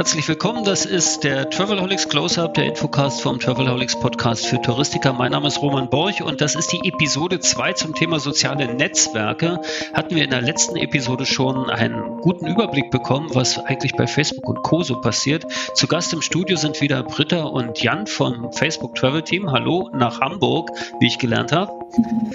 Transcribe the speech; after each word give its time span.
Herzlich 0.00 0.26
willkommen, 0.28 0.64
das 0.64 0.86
ist 0.86 1.24
der 1.24 1.50
Travelholics 1.50 2.08
Close-Up, 2.08 2.54
der 2.54 2.64
Infocast 2.64 3.20
vom 3.20 3.38
Travelholics 3.38 4.00
Podcast 4.00 4.46
für 4.46 4.58
Touristiker. 4.58 5.12
Mein 5.12 5.32
Name 5.32 5.46
ist 5.46 5.60
Roman 5.60 5.90
Borch 5.90 6.22
und 6.22 6.40
das 6.40 6.54
ist 6.54 6.72
die 6.72 6.88
Episode 6.88 7.38
2 7.38 7.74
zum 7.74 7.94
Thema 7.94 8.18
soziale 8.18 8.74
Netzwerke. 8.74 9.60
Hatten 9.92 10.14
wir 10.16 10.24
in 10.24 10.30
der 10.30 10.40
letzten 10.40 10.76
Episode 10.76 11.26
schon 11.26 11.68
einen 11.68 12.16
guten 12.22 12.46
Überblick 12.46 12.90
bekommen, 12.90 13.28
was 13.34 13.58
eigentlich 13.58 13.92
bei 13.92 14.06
Facebook 14.06 14.48
und 14.48 14.62
Co. 14.62 14.82
so 14.82 15.02
passiert. 15.02 15.44
Zu 15.74 15.86
Gast 15.86 16.14
im 16.14 16.22
Studio 16.22 16.56
sind 16.56 16.80
wieder 16.80 17.02
Britta 17.02 17.42
und 17.42 17.82
Jan 17.82 18.06
vom 18.06 18.54
Facebook 18.54 18.94
Travel 18.94 19.20
Team. 19.20 19.52
Hallo 19.52 19.90
nach 19.92 20.22
Hamburg, 20.22 20.70
wie 21.00 21.08
ich 21.08 21.18
gelernt 21.18 21.52
habe. 21.52 21.72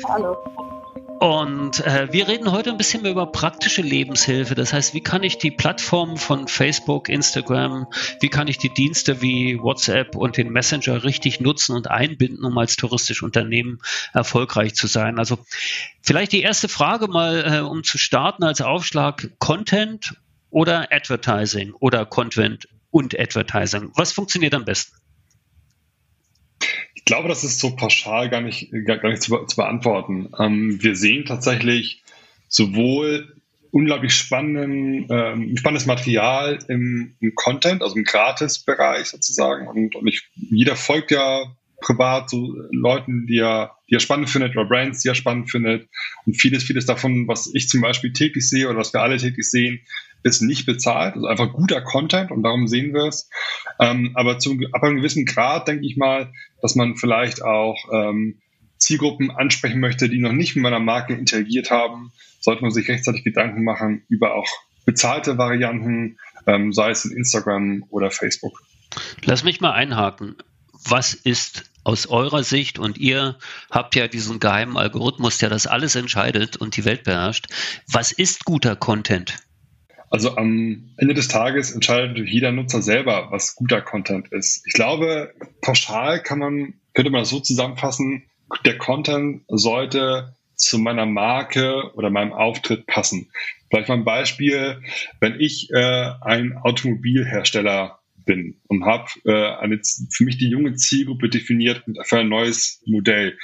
Hallo. 0.07 0.37
Und 1.25 1.83
äh, 1.83 2.07
wir 2.11 2.27
reden 2.27 2.51
heute 2.51 2.69
ein 2.69 2.77
bisschen 2.77 3.01
mehr 3.01 3.09
über 3.09 3.25
praktische 3.25 3.81
Lebenshilfe. 3.81 4.53
Das 4.53 4.73
heißt, 4.73 4.93
wie 4.93 5.01
kann 5.01 5.23
ich 5.23 5.39
die 5.39 5.49
Plattformen 5.49 6.17
von 6.17 6.47
Facebook, 6.47 7.09
Instagram, 7.09 7.87
wie 8.21 8.29
kann 8.29 8.47
ich 8.47 8.59
die 8.59 8.71
Dienste 8.71 9.23
wie 9.23 9.57
WhatsApp 9.59 10.15
und 10.15 10.37
den 10.37 10.51
Messenger 10.51 11.03
richtig 11.03 11.39
nutzen 11.39 11.75
und 11.75 11.89
einbinden, 11.89 12.45
um 12.45 12.55
als 12.59 12.75
touristisches 12.75 13.23
Unternehmen 13.23 13.79
erfolgreich 14.13 14.75
zu 14.75 14.85
sein? 14.85 15.17
Also 15.17 15.39
vielleicht 16.03 16.31
die 16.31 16.43
erste 16.43 16.69
Frage 16.69 17.07
mal, 17.07 17.55
äh, 17.55 17.59
um 17.61 17.83
zu 17.83 17.97
starten 17.97 18.43
als 18.43 18.61
Aufschlag, 18.61 19.31
Content 19.39 20.13
oder 20.51 20.89
Advertising 20.91 21.73
oder 21.73 22.05
Content 22.05 22.67
und 22.91 23.19
Advertising. 23.19 23.91
Was 23.95 24.11
funktioniert 24.11 24.53
am 24.53 24.65
besten? 24.65 24.95
Ich 27.07 27.13
glaube, 27.13 27.29
das 27.29 27.43
ist 27.43 27.59
so 27.59 27.75
pauschal 27.75 28.31
gar 28.31 28.41
nicht, 28.41 28.71
gar, 28.85 28.97
gar 28.97 29.09
nicht 29.09 29.21
zu, 29.21 29.37
zu 29.45 29.55
beantworten. 29.55 30.29
Ähm, 30.39 30.81
wir 30.81 30.95
sehen 30.95 31.25
tatsächlich 31.25 32.01
sowohl 32.47 33.35
unglaublich 33.69 34.15
spannenden, 34.15 35.05
ähm, 35.11 35.55
spannendes 35.55 35.85
Material 35.85 36.57
im, 36.67 37.15
im, 37.19 37.35
Content, 37.35 37.83
also 37.83 37.95
im 37.95 38.05
Gratis-Bereich 38.05 39.05
sozusagen. 39.05 39.67
Und, 39.67 39.95
und 39.95 40.07
ich, 40.07 40.23
jeder 40.33 40.75
folgt 40.75 41.11
ja 41.11 41.55
privat 41.79 42.31
so 42.31 42.55
Leuten, 42.71 43.27
die 43.27 43.37
er, 43.37 43.75
die 43.87 43.93
er 43.93 43.99
spannend 43.99 44.31
findet 44.31 44.55
oder 44.55 44.65
Brands, 44.65 45.01
die 45.01 45.09
er 45.09 45.15
spannend 45.15 45.51
findet. 45.51 45.87
Und 46.25 46.33
vieles, 46.33 46.63
vieles 46.63 46.87
davon, 46.87 47.27
was 47.27 47.53
ich 47.53 47.69
zum 47.69 47.81
Beispiel 47.81 48.13
täglich 48.13 48.49
sehe 48.49 48.67
oder 48.67 48.79
was 48.79 48.93
wir 48.93 49.01
alle 49.01 49.17
täglich 49.17 49.47
sehen, 49.47 49.81
ist 50.25 50.41
nicht 50.41 50.65
bezahlt, 50.65 51.13
also 51.13 51.27
einfach 51.27 51.53
guter 51.53 51.81
Content 51.81 52.31
und 52.31 52.41
darum 52.41 52.67
sehen 52.67 52.93
wir 52.93 53.03
es. 53.03 53.29
Ähm, 53.79 54.11
aber 54.15 54.39
zu, 54.39 54.57
ab 54.73 54.83
einem 54.83 54.97
gewissen 54.97 55.25
Grad 55.25 55.67
denke 55.67 55.85
ich 55.85 55.97
mal, 55.97 56.31
dass 56.63 56.75
man 56.75 56.95
vielleicht 56.95 57.43
auch 57.43 57.77
ähm, 57.93 58.41
Zielgruppen 58.79 59.29
ansprechen 59.29 59.79
möchte, 59.79 60.09
die 60.09 60.17
noch 60.17 60.31
nicht 60.31 60.55
mit 60.55 60.63
meiner 60.63 60.79
Marke 60.79 61.13
interagiert 61.13 61.69
haben, 61.69 62.11
sollte 62.39 62.63
man 62.63 62.71
sich 62.71 62.89
rechtzeitig 62.89 63.23
Gedanken 63.23 63.63
machen 63.63 64.03
über 64.09 64.33
auch 64.33 64.47
bezahlte 64.85 65.37
Varianten, 65.37 66.17
ähm, 66.47 66.73
sei 66.73 66.89
es 66.89 67.05
in 67.05 67.15
Instagram 67.15 67.85
oder 67.89 68.09
Facebook. 68.09 68.63
Lass 69.23 69.43
mich 69.43 69.61
mal 69.61 69.73
einhaken. 69.73 70.37
Was 70.87 71.13
ist 71.13 71.69
aus 71.83 72.07
eurer 72.07 72.43
Sicht, 72.43 72.79
und 72.79 72.97
ihr 72.97 73.37
habt 73.69 73.95
ja 73.95 74.07
diesen 74.07 74.39
geheimen 74.39 74.75
Algorithmus, 74.75 75.37
der 75.37 75.49
das 75.49 75.67
alles 75.67 75.95
entscheidet 75.95 76.57
und 76.57 76.75
die 76.77 76.85
Welt 76.85 77.03
beherrscht, 77.03 77.45
was 77.87 78.11
ist 78.11 78.43
guter 78.43 78.75
Content? 78.75 79.35
Also 80.15 80.37
am 80.37 80.93
Ende 80.95 81.13
des 81.13 81.27
Tages 81.27 81.71
entscheidet 81.71 82.17
jeder 82.25 82.53
Nutzer 82.53 82.81
selber, 82.81 83.27
was 83.31 83.53
guter 83.53 83.81
Content 83.81 84.31
ist. 84.31 84.65
Ich 84.65 84.71
glaube, 84.71 85.33
pauschal 85.59 86.23
kann 86.23 86.39
man, 86.39 86.75
könnte 86.93 87.11
man 87.11 87.23
das 87.23 87.31
so 87.31 87.41
zusammenfassen, 87.41 88.23
der 88.63 88.77
Content 88.77 89.41
sollte 89.49 90.33
zu 90.55 90.79
meiner 90.79 91.05
Marke 91.05 91.91
oder 91.95 92.11
meinem 92.11 92.31
Auftritt 92.31 92.87
passen. 92.87 93.29
Vielleicht 93.69 93.89
mal 93.89 93.95
ein 93.95 94.05
Beispiel, 94.05 94.79
wenn 95.19 95.37
ich 95.41 95.69
äh, 95.73 96.11
ein 96.21 96.59
Automobilhersteller 96.63 97.99
bin 98.25 98.55
und 98.69 98.85
habe 98.85 99.09
äh, 99.25 99.77
für 100.11 100.23
mich 100.23 100.37
die 100.37 100.47
junge 100.47 100.75
Zielgruppe 100.75 101.27
definiert 101.27 101.83
für 102.03 102.19
ein 102.19 102.29
neues 102.29 102.81
Modell. 102.85 103.37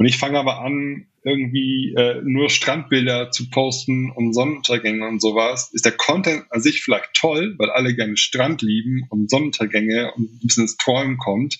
Und 0.00 0.06
ich 0.06 0.16
fange 0.16 0.38
aber 0.38 0.62
an, 0.62 1.08
irgendwie 1.24 1.92
äh, 1.94 2.22
nur 2.24 2.48
Strandbilder 2.48 3.32
zu 3.32 3.50
posten 3.50 4.10
und 4.10 4.32
Sonnenuntergänge 4.32 5.06
und 5.06 5.20
sowas, 5.20 5.70
ist 5.74 5.84
der 5.84 5.92
Content 5.92 6.44
an 6.48 6.62
sich 6.62 6.82
vielleicht 6.82 7.12
toll, 7.12 7.54
weil 7.58 7.68
alle 7.68 7.94
gerne 7.94 8.16
Strand 8.16 8.62
lieben 8.62 9.02
und 9.10 9.28
Sonnenuntergänge 9.28 10.10
und 10.14 10.22
ein 10.22 10.38
bisschen 10.42 10.62
ins 10.62 10.78
Träumen 10.78 11.18
kommt. 11.18 11.58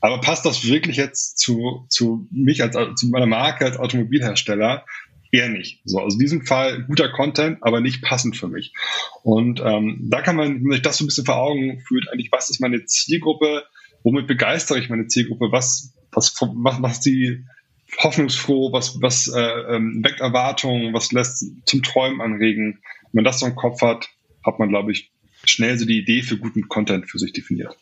Aber 0.00 0.20
passt 0.20 0.46
das 0.46 0.64
wirklich 0.64 0.98
jetzt 0.98 1.38
zu, 1.38 1.84
zu 1.88 2.28
mich 2.30 2.62
als 2.62 2.76
zu 2.94 3.08
meiner 3.08 3.26
Marke 3.26 3.64
als 3.64 3.76
Automobilhersteller? 3.76 4.86
Eher 5.32 5.48
nicht. 5.48 5.80
So, 5.84 5.98
also 5.98 6.14
in 6.14 6.20
diesem 6.20 6.46
Fall 6.46 6.84
guter 6.84 7.08
Content, 7.08 7.58
aber 7.60 7.80
nicht 7.80 8.02
passend 8.02 8.36
für 8.36 8.46
mich. 8.46 8.72
Und 9.24 9.60
ähm, 9.64 10.06
da 10.08 10.22
kann 10.22 10.36
man, 10.36 10.54
wenn 10.54 10.62
man 10.62 10.72
sich 10.74 10.82
das 10.82 10.98
so 10.98 11.02
ein 11.02 11.08
bisschen 11.08 11.26
vor 11.26 11.38
Augen 11.38 11.80
fühlt, 11.88 12.08
eigentlich, 12.08 12.30
was 12.30 12.50
ist 12.50 12.60
meine 12.60 12.84
Zielgruppe, 12.84 13.64
womit 14.04 14.28
begeistere 14.28 14.78
ich 14.78 14.90
meine 14.90 15.08
Zielgruppe, 15.08 15.50
was, 15.50 15.92
was, 16.12 16.36
was, 16.40 16.82
was 16.82 17.00
die 17.00 17.44
hoffnungsfroh, 17.98 18.72
was, 18.72 19.00
was 19.00 19.28
äh, 19.28 19.40
ähm, 19.40 20.02
weckt 20.04 20.20
Erwartungen, 20.20 20.94
was 20.94 21.12
lässt 21.12 21.44
zum 21.66 21.82
Träumen 21.82 22.20
anregen. 22.20 22.80
Wenn 23.12 23.22
man 23.22 23.24
das 23.24 23.40
so 23.40 23.46
im 23.46 23.56
Kopf 23.56 23.82
hat, 23.82 24.08
hat 24.44 24.58
man, 24.58 24.68
glaube 24.68 24.92
ich, 24.92 25.10
schnell 25.44 25.78
so 25.78 25.86
die 25.86 25.98
Idee 25.98 26.22
für 26.22 26.36
guten 26.36 26.68
Content 26.68 27.08
für 27.08 27.18
sich 27.18 27.32
definiert. 27.32 27.76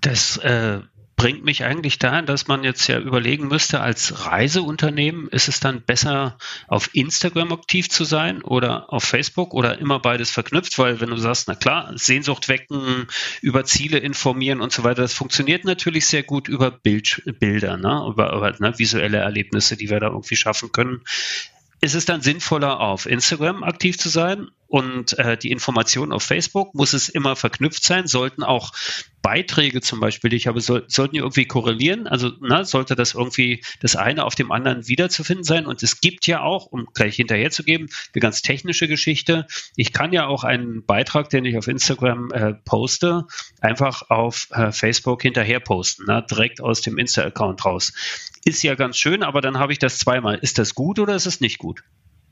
Das 0.00 0.36
äh, 0.38 0.80
bringt 1.16 1.44
mich 1.44 1.64
eigentlich 1.64 1.98
dahin, 1.98 2.26
dass 2.26 2.46
man 2.46 2.62
jetzt 2.62 2.86
ja 2.88 2.98
überlegen 2.98 3.48
müsste, 3.48 3.80
als 3.80 4.26
Reiseunternehmen 4.26 5.28
ist 5.28 5.48
es 5.48 5.60
dann 5.60 5.80
besser, 5.80 6.36
auf 6.68 6.90
Instagram 6.92 7.52
aktiv 7.52 7.88
zu 7.88 8.04
sein 8.04 8.42
oder 8.42 8.92
auf 8.92 9.02
Facebook 9.02 9.54
oder 9.54 9.78
immer 9.78 9.98
beides 9.98 10.30
verknüpft, 10.30 10.78
weil 10.78 11.00
wenn 11.00 11.08
du 11.08 11.16
sagst, 11.16 11.48
na 11.48 11.54
klar, 11.54 11.90
Sehnsucht 11.94 12.48
wecken, 12.48 13.06
über 13.40 13.64
Ziele 13.64 13.98
informieren 13.98 14.60
und 14.60 14.72
so 14.72 14.84
weiter, 14.84 15.02
das 15.02 15.14
funktioniert 15.14 15.64
natürlich 15.64 16.06
sehr 16.06 16.22
gut 16.22 16.48
über 16.48 16.70
Bild, 16.70 17.22
Bilder, 17.40 17.78
ne? 17.78 18.06
über, 18.08 18.34
über 18.34 18.54
ne, 18.58 18.78
visuelle 18.78 19.18
Erlebnisse, 19.18 19.78
die 19.78 19.88
wir 19.88 20.00
da 20.00 20.08
irgendwie 20.08 20.36
schaffen 20.36 20.70
können. 20.70 21.00
Ist 21.80 21.94
es 21.94 22.06
dann 22.06 22.22
sinnvoller, 22.22 22.80
auf 22.80 23.06
Instagram 23.06 23.62
aktiv 23.62 23.98
zu 23.98 24.08
sein 24.08 24.48
und 24.66 25.18
äh, 25.18 25.36
die 25.36 25.50
Informationen 25.50 26.12
auf 26.12 26.22
Facebook? 26.22 26.74
Muss 26.74 26.94
es 26.94 27.08
immer 27.08 27.36
verknüpft 27.36 27.84
sein? 27.84 28.06
Sollten 28.06 28.42
auch 28.42 28.72
Beiträge 29.26 29.80
zum 29.80 29.98
Beispiel, 29.98 30.30
die 30.30 30.36
ich 30.36 30.46
habe, 30.46 30.60
soll, 30.60 30.84
sollten 30.86 31.14
die 31.14 31.18
irgendwie 31.18 31.46
korrelieren? 31.46 32.06
Also 32.06 32.30
na, 32.40 32.62
sollte 32.62 32.94
das 32.94 33.14
irgendwie 33.14 33.60
das 33.80 33.96
eine 33.96 34.24
auf 34.24 34.36
dem 34.36 34.52
anderen 34.52 34.86
wiederzufinden 34.86 35.42
sein? 35.42 35.66
Und 35.66 35.82
es 35.82 36.00
gibt 36.00 36.28
ja 36.28 36.42
auch, 36.42 36.66
um 36.66 36.86
gleich 36.94 37.16
hinterherzugeben, 37.16 37.88
eine 38.14 38.20
ganz 38.20 38.40
technische 38.40 38.86
Geschichte. 38.86 39.48
Ich 39.74 39.92
kann 39.92 40.12
ja 40.12 40.28
auch 40.28 40.44
einen 40.44 40.86
Beitrag, 40.86 41.28
den 41.28 41.44
ich 41.44 41.58
auf 41.58 41.66
Instagram 41.66 42.30
äh, 42.30 42.54
poste, 42.54 43.24
einfach 43.60 44.10
auf 44.10 44.46
äh, 44.52 44.70
Facebook 44.70 45.22
hinterher 45.22 45.58
posten, 45.58 46.04
na, 46.06 46.20
direkt 46.20 46.60
aus 46.60 46.80
dem 46.82 46.96
Insta-Account 46.96 47.64
raus. 47.64 47.94
Ist 48.44 48.62
ja 48.62 48.76
ganz 48.76 48.96
schön, 48.96 49.24
aber 49.24 49.40
dann 49.40 49.58
habe 49.58 49.72
ich 49.72 49.80
das 49.80 49.98
zweimal. 49.98 50.36
Ist 50.36 50.60
das 50.60 50.76
gut 50.76 51.00
oder 51.00 51.16
ist 51.16 51.26
es 51.26 51.40
nicht 51.40 51.58
gut? 51.58 51.82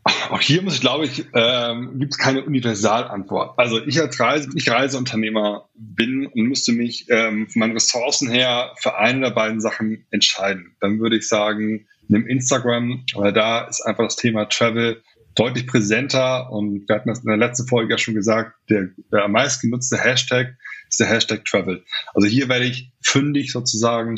Auch 0.04 0.40
hier 0.40 0.60
muss 0.62 0.74
ich, 0.74 0.80
glaube 0.80 1.06
ich, 1.06 1.24
ähm, 1.32 1.98
gibt 1.98 2.12
es 2.12 2.18
keine 2.18 2.44
Universalantwort. 2.44 3.58
Also 3.58 3.82
ich 3.84 4.00
als 4.00 4.20
Reise, 4.20 4.50
ich 4.54 4.70
Reiseunternehmer 4.70 5.68
bin 5.74 6.26
und 6.26 6.42
müsste 6.42 6.72
mich 6.72 7.06
ähm, 7.08 7.48
von 7.48 7.60
meinen 7.60 7.72
Ressourcen 7.72 8.30
her 8.30 8.74
für 8.78 8.96
eine 8.98 9.20
der 9.20 9.30
beiden 9.30 9.60
Sachen 9.60 10.06
entscheiden. 10.10 10.76
Dann 10.80 11.00
würde 11.00 11.16
ich 11.16 11.28
sagen, 11.28 11.86
nimm 12.08 12.26
Instagram, 12.26 13.04
weil 13.14 13.32
da 13.32 13.62
ist 13.62 13.80
einfach 13.80 14.04
das 14.04 14.16
Thema 14.16 14.44
Travel 14.46 15.02
deutlich 15.34 15.66
präsenter 15.66 16.52
und 16.52 16.86
wir 16.86 16.96
hatten 16.96 17.08
das 17.08 17.20
in 17.20 17.28
der 17.28 17.36
letzten 17.36 17.66
Folge 17.66 17.94
ja 17.94 17.98
schon 17.98 18.14
gesagt, 18.14 18.52
der, 18.68 18.90
der 19.10 19.24
am 19.24 19.32
meisten 19.32 19.68
genutzte 19.68 19.96
Hashtag 19.96 20.56
ist 20.88 21.00
der 21.00 21.08
Hashtag 21.08 21.44
Travel. 21.44 21.82
Also 22.12 22.28
hier 22.28 22.48
werde 22.48 22.66
ich 22.66 22.92
fündig 23.00 23.52
sozusagen 23.52 24.16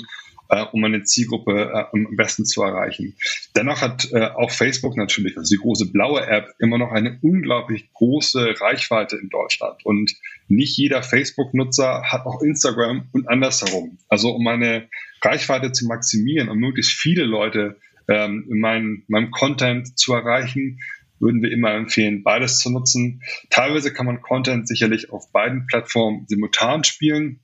äh, 0.49 0.65
um 0.73 0.85
eine 0.85 1.03
Zielgruppe 1.05 1.71
äh, 1.73 1.85
am 1.93 2.17
besten 2.17 2.45
zu 2.45 2.63
erreichen. 2.63 3.17
Dennoch 3.57 3.81
hat 3.81 4.13
äh, 4.13 4.21
auch 4.21 4.51
Facebook 4.51 4.97
natürlich, 4.97 5.37
also 5.39 5.55
die 5.55 5.61
große 5.61 5.91
blaue 5.91 6.27
App, 6.27 6.49
immer 6.59 6.77
noch 6.77 6.93
eine 6.93 7.19
unglaublich 7.23 7.91
große 7.95 8.55
Reichweite 8.61 9.17
in 9.17 9.31
Deutschland. 9.31 9.85
Und 9.85 10.13
nicht 10.47 10.77
jeder 10.77 11.03
Facebook-Nutzer 11.03 12.03
hat 12.05 12.27
auch 12.27 12.43
Instagram 12.43 13.09
und 13.13 13.29
andersherum. 13.29 13.99
Also 14.09 14.31
um 14.33 14.45
meine 14.45 14.89
Reichweite 15.23 15.73
zu 15.73 15.87
maximieren 15.87 16.51
und 16.51 16.59
möglichst 16.59 16.93
viele 16.93 17.25
Leute 17.25 17.79
ähm, 18.09 18.47
in 18.51 18.61
meinem, 18.61 19.05
meinem 19.09 19.31
Content 19.31 19.99
zu 19.99 20.13
erreichen, 20.13 20.79
würden 21.19 21.43
wir 21.43 21.51
immer 21.51 21.73
empfehlen, 21.73 22.23
beides 22.23 22.59
zu 22.59 22.71
nutzen. 22.71 23.23
Teilweise 23.49 23.93
kann 23.93 24.05
man 24.05 24.21
Content 24.21 24.69
sicherlich 24.69 25.11
auf 25.11 25.33
beiden 25.33 25.67
Plattformen 25.67 26.27
simultan 26.29 26.85
spielen, 26.85 27.41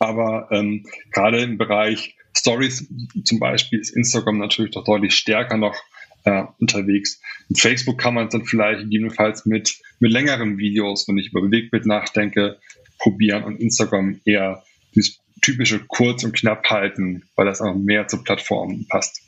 aber 0.00 0.48
ähm, 0.50 0.84
gerade 1.12 1.42
im 1.42 1.58
Bereich 1.58 2.16
Stories 2.38 2.88
zum 3.24 3.38
Beispiel 3.38 3.80
ist 3.80 3.90
Instagram 3.90 4.38
natürlich 4.38 4.72
doch 4.72 4.84
deutlich 4.84 5.14
stärker 5.14 5.56
noch 5.56 5.76
äh, 6.24 6.44
unterwegs. 6.60 7.20
In 7.48 7.56
Facebook 7.56 7.98
kann 7.98 8.14
man 8.14 8.26
es 8.26 8.32
dann 8.32 8.44
vielleicht 8.44 8.82
gegebenenfalls 8.82 9.46
mit, 9.46 9.78
mit 10.00 10.12
längeren 10.12 10.58
Videos, 10.58 11.08
wenn 11.08 11.18
ich 11.18 11.30
über 11.30 11.42
Bewegtbild 11.42 11.86
nachdenke, 11.86 12.58
probieren 12.98 13.44
und 13.44 13.60
Instagram 13.60 14.20
eher 14.24 14.62
dieses 14.94 15.20
typische 15.40 15.80
kurz 15.86 16.24
und 16.24 16.34
knapp 16.34 16.68
halten, 16.68 17.24
weil 17.36 17.46
das 17.46 17.60
auch 17.60 17.74
mehr 17.74 18.08
zur 18.08 18.24
Plattform 18.24 18.86
passt. 18.88 19.22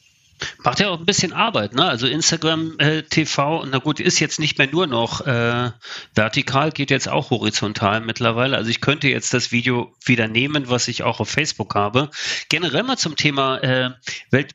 Macht 0.64 0.80
ja 0.80 0.88
auch 0.88 0.98
ein 0.98 1.06
bisschen 1.06 1.32
Arbeit, 1.32 1.74
ne? 1.74 1.84
Also 1.84 2.06
Instagram 2.06 2.74
äh, 2.78 3.02
TV, 3.02 3.64
na 3.66 3.78
gut, 3.78 4.00
ist 4.00 4.20
jetzt 4.20 4.40
nicht 4.40 4.58
mehr 4.58 4.68
nur 4.70 4.86
noch 4.86 5.26
äh, 5.26 5.70
vertikal, 6.14 6.70
geht 6.70 6.90
jetzt 6.90 7.08
auch 7.08 7.30
horizontal 7.30 8.00
mittlerweile. 8.00 8.56
Also 8.56 8.70
ich 8.70 8.80
könnte 8.80 9.08
jetzt 9.08 9.34
das 9.34 9.52
Video 9.52 9.92
wieder 10.04 10.28
nehmen, 10.28 10.68
was 10.68 10.88
ich 10.88 11.02
auch 11.02 11.20
auf 11.20 11.28
Facebook 11.28 11.74
habe. 11.74 12.10
Generell 12.48 12.82
mal 12.82 12.96
zum 12.96 13.16
Thema 13.16 13.58
äh, 13.58 13.90
Welt, 14.30 14.54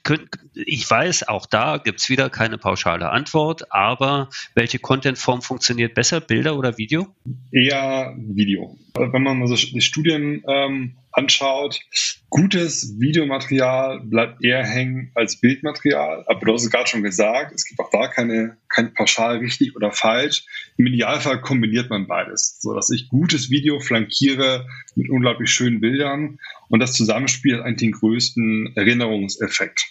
ich 0.53 0.89
weiß, 0.89 1.27
auch 1.27 1.45
da 1.45 1.77
gibt's 1.77 2.09
wieder 2.09 2.29
keine 2.29 2.57
pauschale 2.57 3.09
Antwort, 3.09 3.71
aber 3.71 4.29
welche 4.53 4.79
Contentform 4.79 5.41
funktioniert 5.41 5.93
besser, 5.93 6.21
Bilder 6.21 6.57
oder 6.57 6.77
Video? 6.77 7.07
Eher 7.51 8.13
Video. 8.17 8.77
Wenn 8.93 9.23
man 9.23 9.41
also 9.41 9.55
die 9.55 9.81
Studien 9.81 10.43
ähm, 10.47 10.95
anschaut, 11.15 11.79
gutes 12.29 12.99
Videomaterial 12.99 14.01
bleibt 14.01 14.43
eher 14.43 14.65
hängen 14.65 15.11
als 15.15 15.39
Bildmaterial. 15.39 16.25
Aber 16.27 16.39
du 16.45 16.53
hast 16.53 16.63
es 16.63 16.71
gerade 16.71 16.87
schon 16.87 17.03
gesagt, 17.03 17.53
es 17.55 17.65
gibt 17.65 17.79
auch 17.79 17.89
da 17.89 18.07
keine, 18.07 18.57
kein 18.67 18.93
pauschal 18.93 19.37
richtig 19.37 19.75
oder 19.75 19.91
falsch. 19.91 20.45
Im 20.77 20.87
Idealfall 20.87 21.41
kombiniert 21.41 21.89
man 21.89 22.07
beides, 22.07 22.59
so 22.61 22.73
dass 22.73 22.89
ich 22.89 23.07
gutes 23.07 23.49
Video 23.49 23.79
flankiere 23.79 24.67
mit 24.95 25.09
unglaublich 25.09 25.49
schönen 25.49 25.79
Bildern 25.79 26.39
und 26.69 26.79
das 26.79 26.93
Zusammenspiel 26.93 27.57
hat 27.57 27.65
eigentlich 27.65 27.79
den 27.79 27.91
größten 27.93 28.73
Erinnerungseffekt. 28.75 29.85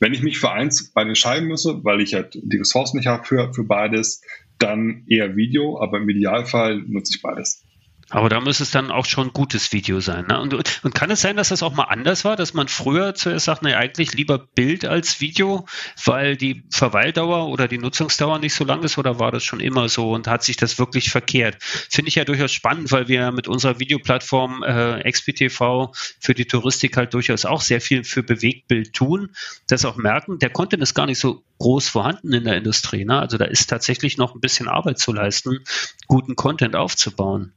Wenn 0.00 0.14
ich 0.14 0.22
mich 0.22 0.38
für 0.38 0.52
eins 0.52 0.92
beide 0.94 1.08
entscheiden 1.08 1.48
müsse, 1.48 1.82
weil 1.84 2.00
ich 2.00 2.14
halt 2.14 2.38
die 2.40 2.58
Ressourcen 2.58 2.98
nicht 2.98 3.08
habe 3.08 3.24
für, 3.24 3.52
für 3.52 3.64
beides, 3.64 4.22
dann 4.58 5.04
eher 5.08 5.36
Video, 5.36 5.80
aber 5.80 5.98
im 5.98 6.08
Idealfall 6.08 6.78
nutze 6.86 7.14
ich 7.16 7.22
beides. 7.22 7.64
Aber 8.10 8.30
da 8.30 8.40
muss 8.40 8.60
es 8.60 8.70
dann 8.70 8.90
auch 8.90 9.04
schon 9.04 9.28
ein 9.28 9.32
gutes 9.34 9.72
Video 9.72 10.00
sein. 10.00 10.26
Ne? 10.28 10.40
Und, 10.40 10.54
und, 10.54 10.94
kann 10.94 11.10
es 11.10 11.20
sein, 11.20 11.36
dass 11.36 11.50
das 11.50 11.62
auch 11.62 11.74
mal 11.74 11.84
anders 11.84 12.24
war, 12.24 12.36
dass 12.36 12.54
man 12.54 12.68
früher 12.68 13.14
zuerst 13.14 13.44
sagt, 13.44 13.62
naja, 13.62 13.76
eigentlich 13.76 14.14
lieber 14.14 14.38
Bild 14.38 14.86
als 14.86 15.20
Video, 15.20 15.66
weil 16.04 16.36
die 16.36 16.64
Verweildauer 16.70 17.48
oder 17.48 17.68
die 17.68 17.76
Nutzungsdauer 17.76 18.38
nicht 18.38 18.54
so 18.54 18.64
lang 18.64 18.82
ist 18.82 18.96
oder 18.96 19.18
war 19.18 19.30
das 19.30 19.44
schon 19.44 19.60
immer 19.60 19.90
so 19.90 20.12
und 20.12 20.26
hat 20.26 20.42
sich 20.42 20.56
das 20.56 20.78
wirklich 20.78 21.10
verkehrt? 21.10 21.58
Finde 21.60 22.08
ich 22.08 22.14
ja 22.14 22.24
durchaus 22.24 22.52
spannend, 22.52 22.90
weil 22.92 23.08
wir 23.08 23.30
mit 23.30 23.46
unserer 23.46 23.78
Videoplattform 23.78 24.62
äh, 24.62 25.10
XPTV 25.10 25.92
für 26.18 26.34
die 26.34 26.46
Touristik 26.46 26.96
halt 26.96 27.12
durchaus 27.12 27.44
auch 27.44 27.60
sehr 27.60 27.82
viel 27.82 28.04
für 28.04 28.22
Bewegtbild 28.22 28.94
tun, 28.94 29.34
das 29.66 29.84
auch 29.84 29.96
merken, 29.96 30.38
der 30.38 30.50
Content 30.50 30.82
ist 30.82 30.94
gar 30.94 31.06
nicht 31.06 31.18
so 31.18 31.44
groß 31.58 31.88
vorhanden 31.88 32.32
in 32.32 32.44
der 32.44 32.56
Industrie. 32.56 33.04
Ne? 33.04 33.18
Also 33.18 33.36
da 33.36 33.44
ist 33.44 33.68
tatsächlich 33.68 34.16
noch 34.16 34.34
ein 34.34 34.40
bisschen 34.40 34.68
Arbeit 34.68 34.98
zu 34.98 35.12
leisten, 35.12 35.58
guten 36.06 36.36
Content 36.36 36.74
aufzubauen. 36.74 37.52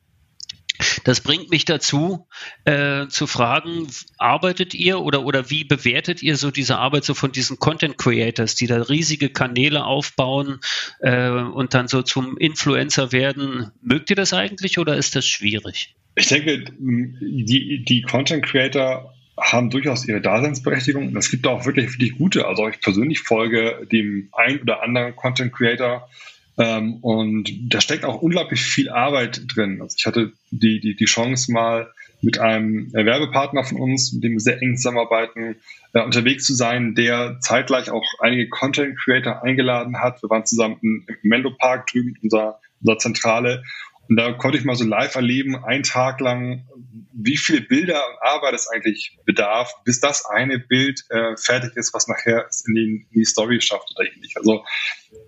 Das 1.03 1.21
bringt 1.21 1.49
mich 1.49 1.65
dazu, 1.65 2.27
äh, 2.65 3.07
zu 3.07 3.27
fragen, 3.27 3.87
arbeitet 4.17 4.73
ihr 4.73 4.99
oder, 4.99 5.25
oder 5.25 5.49
wie 5.49 5.63
bewertet 5.63 6.21
ihr 6.23 6.37
so 6.37 6.51
diese 6.51 6.77
Arbeit 6.77 7.03
so 7.03 7.13
von 7.13 7.31
diesen 7.31 7.59
Content 7.59 7.97
Creators, 7.97 8.55
die 8.55 8.67
da 8.67 8.81
riesige 8.81 9.29
Kanäle 9.29 9.85
aufbauen 9.85 10.59
äh, 10.99 11.29
und 11.29 11.73
dann 11.73 11.87
so 11.87 12.01
zum 12.01 12.37
Influencer 12.37 13.11
werden? 13.11 13.71
Mögt 13.81 14.09
ihr 14.09 14.15
das 14.15 14.33
eigentlich 14.33 14.79
oder 14.79 14.97
ist 14.97 15.15
das 15.15 15.27
schwierig? 15.27 15.95
Ich 16.15 16.27
denke, 16.27 16.65
die, 16.79 17.83
die 17.85 18.01
Content 18.01 18.45
Creator 18.45 19.13
haben 19.39 19.69
durchaus 19.69 20.07
ihre 20.07 20.21
Daseinsberechtigung. 20.21 21.15
Es 21.15 21.31
gibt 21.31 21.47
auch 21.47 21.65
wirklich, 21.65 21.93
wirklich 21.93 22.17
gute. 22.17 22.47
Also 22.47 22.67
ich 22.67 22.79
persönlich 22.79 23.21
folge 23.21 23.87
dem 23.91 24.29
ein 24.33 24.61
oder 24.61 24.83
anderen 24.83 25.15
Content 25.15 25.53
Creator, 25.53 26.09
ähm, 26.57 26.95
und 26.95 27.51
da 27.73 27.81
steckt 27.81 28.05
auch 28.05 28.21
unglaublich 28.21 28.61
viel 28.61 28.89
Arbeit 28.89 29.43
drin. 29.47 29.81
Also 29.81 29.95
ich 29.97 30.05
hatte 30.05 30.33
die, 30.51 30.79
die, 30.79 30.95
die 30.95 31.05
Chance 31.05 31.51
mal 31.51 31.91
mit 32.21 32.39
einem 32.39 32.93
Werbepartner 32.93 33.63
von 33.63 33.79
uns, 33.79 34.13
mit 34.13 34.23
dem 34.23 34.33
wir 34.33 34.39
sehr 34.39 34.61
eng 34.61 34.77
zusammenarbeiten, 34.77 35.55
äh, 35.93 36.01
unterwegs 36.01 36.45
zu 36.45 36.53
sein, 36.53 36.93
der 36.93 37.39
zeitgleich 37.39 37.89
auch 37.89 38.05
einige 38.19 38.47
Content 38.49 38.97
Creator 38.97 39.43
eingeladen 39.43 39.99
hat. 39.99 40.21
Wir 40.21 40.29
waren 40.29 40.45
zusammen 40.45 40.77
im 40.81 41.05
Menlo 41.23 41.51
Park 41.57 41.87
drüben, 41.87 42.15
unserer, 42.21 42.59
unserer 42.81 42.97
Zentrale. 42.99 43.63
Und 44.11 44.17
da 44.17 44.33
konnte 44.33 44.57
ich 44.57 44.65
mal 44.65 44.75
so 44.75 44.83
live 44.83 45.15
erleben, 45.15 45.55
einen 45.55 45.83
Tag 45.83 46.19
lang, 46.19 46.65
wie 47.13 47.37
viele 47.37 47.61
Bilder 47.61 47.95
und 48.09 48.17
Arbeit 48.21 48.53
es 48.53 48.67
eigentlich 48.67 49.17
bedarf, 49.23 49.73
bis 49.85 50.01
das 50.01 50.25
eine 50.25 50.59
Bild 50.59 51.05
äh, 51.11 51.37
fertig 51.37 51.77
ist, 51.77 51.93
was 51.93 52.09
nachher 52.09 52.49
in 52.67 52.75
die, 52.75 53.07
in 53.09 53.19
die 53.21 53.23
Story 53.23 53.61
schafft 53.61 53.89
oder 53.95 54.11
ähnlich. 54.13 54.35
Also 54.35 54.65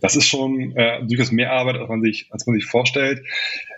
das 0.02 0.18
ist 0.18 0.28
schon 0.28 0.76
äh, 0.76 1.02
durchaus 1.06 1.32
mehr 1.32 1.54
Arbeit, 1.54 1.78
als 1.78 1.88
man 1.88 2.02
sich, 2.02 2.28
als 2.32 2.46
man 2.46 2.58
sich 2.58 2.66
vorstellt. 2.66 3.26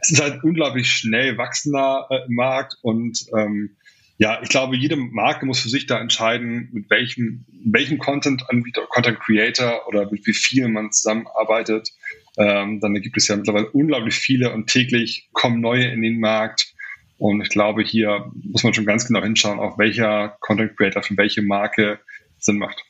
Es 0.01 0.09
ist 0.09 0.23
halt 0.23 0.43
unglaublich 0.43 0.89
schnell 0.89 1.37
wachsender 1.37 2.07
äh, 2.09 2.21
Markt 2.27 2.73
und 2.81 3.27
ähm, 3.37 3.75
ja, 4.17 4.41
ich 4.41 4.49
glaube, 4.49 4.75
jede 4.75 4.95
Marke 4.95 5.45
muss 5.45 5.59
für 5.59 5.69
sich 5.69 5.85
da 5.85 5.99
entscheiden, 5.99 6.69
mit 6.71 6.89
welchem, 6.89 7.45
welchem 7.63 7.99
Content-Anbieter, 7.99 8.87
Content-Creator 8.87 9.87
oder 9.87 10.09
mit 10.09 10.25
wie 10.25 10.33
vielen 10.33 10.73
man 10.73 10.91
zusammenarbeitet. 10.91 11.91
Ähm, 12.37 12.79
dann 12.81 12.93
gibt 12.95 13.17
es 13.17 13.27
ja 13.27 13.35
mittlerweile 13.35 13.69
unglaublich 13.71 14.15
viele 14.15 14.53
und 14.53 14.67
täglich 14.67 15.29
kommen 15.33 15.61
neue 15.61 15.85
in 15.85 16.01
den 16.01 16.19
Markt. 16.19 16.73
Und 17.17 17.41
ich 17.41 17.49
glaube, 17.49 17.83
hier 17.83 18.31
muss 18.43 18.63
man 18.63 18.73
schon 18.73 18.85
ganz 18.85 19.07
genau 19.07 19.21
hinschauen, 19.21 19.59
auf 19.59 19.77
welcher 19.77 20.37
Content 20.41 20.75
Creator 20.75 21.01
für 21.01 21.15
welche 21.17 21.41
Marke 21.41 21.99
Sinn 22.39 22.57
macht. 22.57 22.83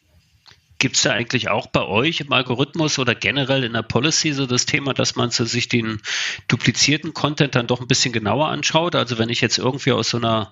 Gibt 0.77 0.97
es 0.97 1.03
da 1.03 1.11
eigentlich 1.11 1.49
auch 1.49 1.67
bei 1.67 1.83
euch 1.83 2.19
im 2.19 2.33
Algorithmus 2.33 2.99
oder 2.99 3.15
generell 3.15 3.63
in 3.63 3.73
der 3.73 3.81
Policy 3.81 4.33
so 4.33 4.45
das 4.45 4.65
Thema, 4.65 4.93
dass 4.93 5.15
man 5.15 5.29
so 5.29 5.45
sich 5.45 5.69
den 5.69 6.01
duplizierten 6.47 7.13
Content 7.13 7.55
dann 7.55 7.67
doch 7.67 7.79
ein 7.79 7.87
bisschen 7.87 8.11
genauer 8.11 8.49
anschaut? 8.49 8.93
Also 8.93 9.17
wenn 9.17 9.29
ich 9.29 9.41
jetzt 9.41 9.57
irgendwie 9.57 9.93
aus 9.93 10.09
so 10.09 10.17
einer 10.17 10.51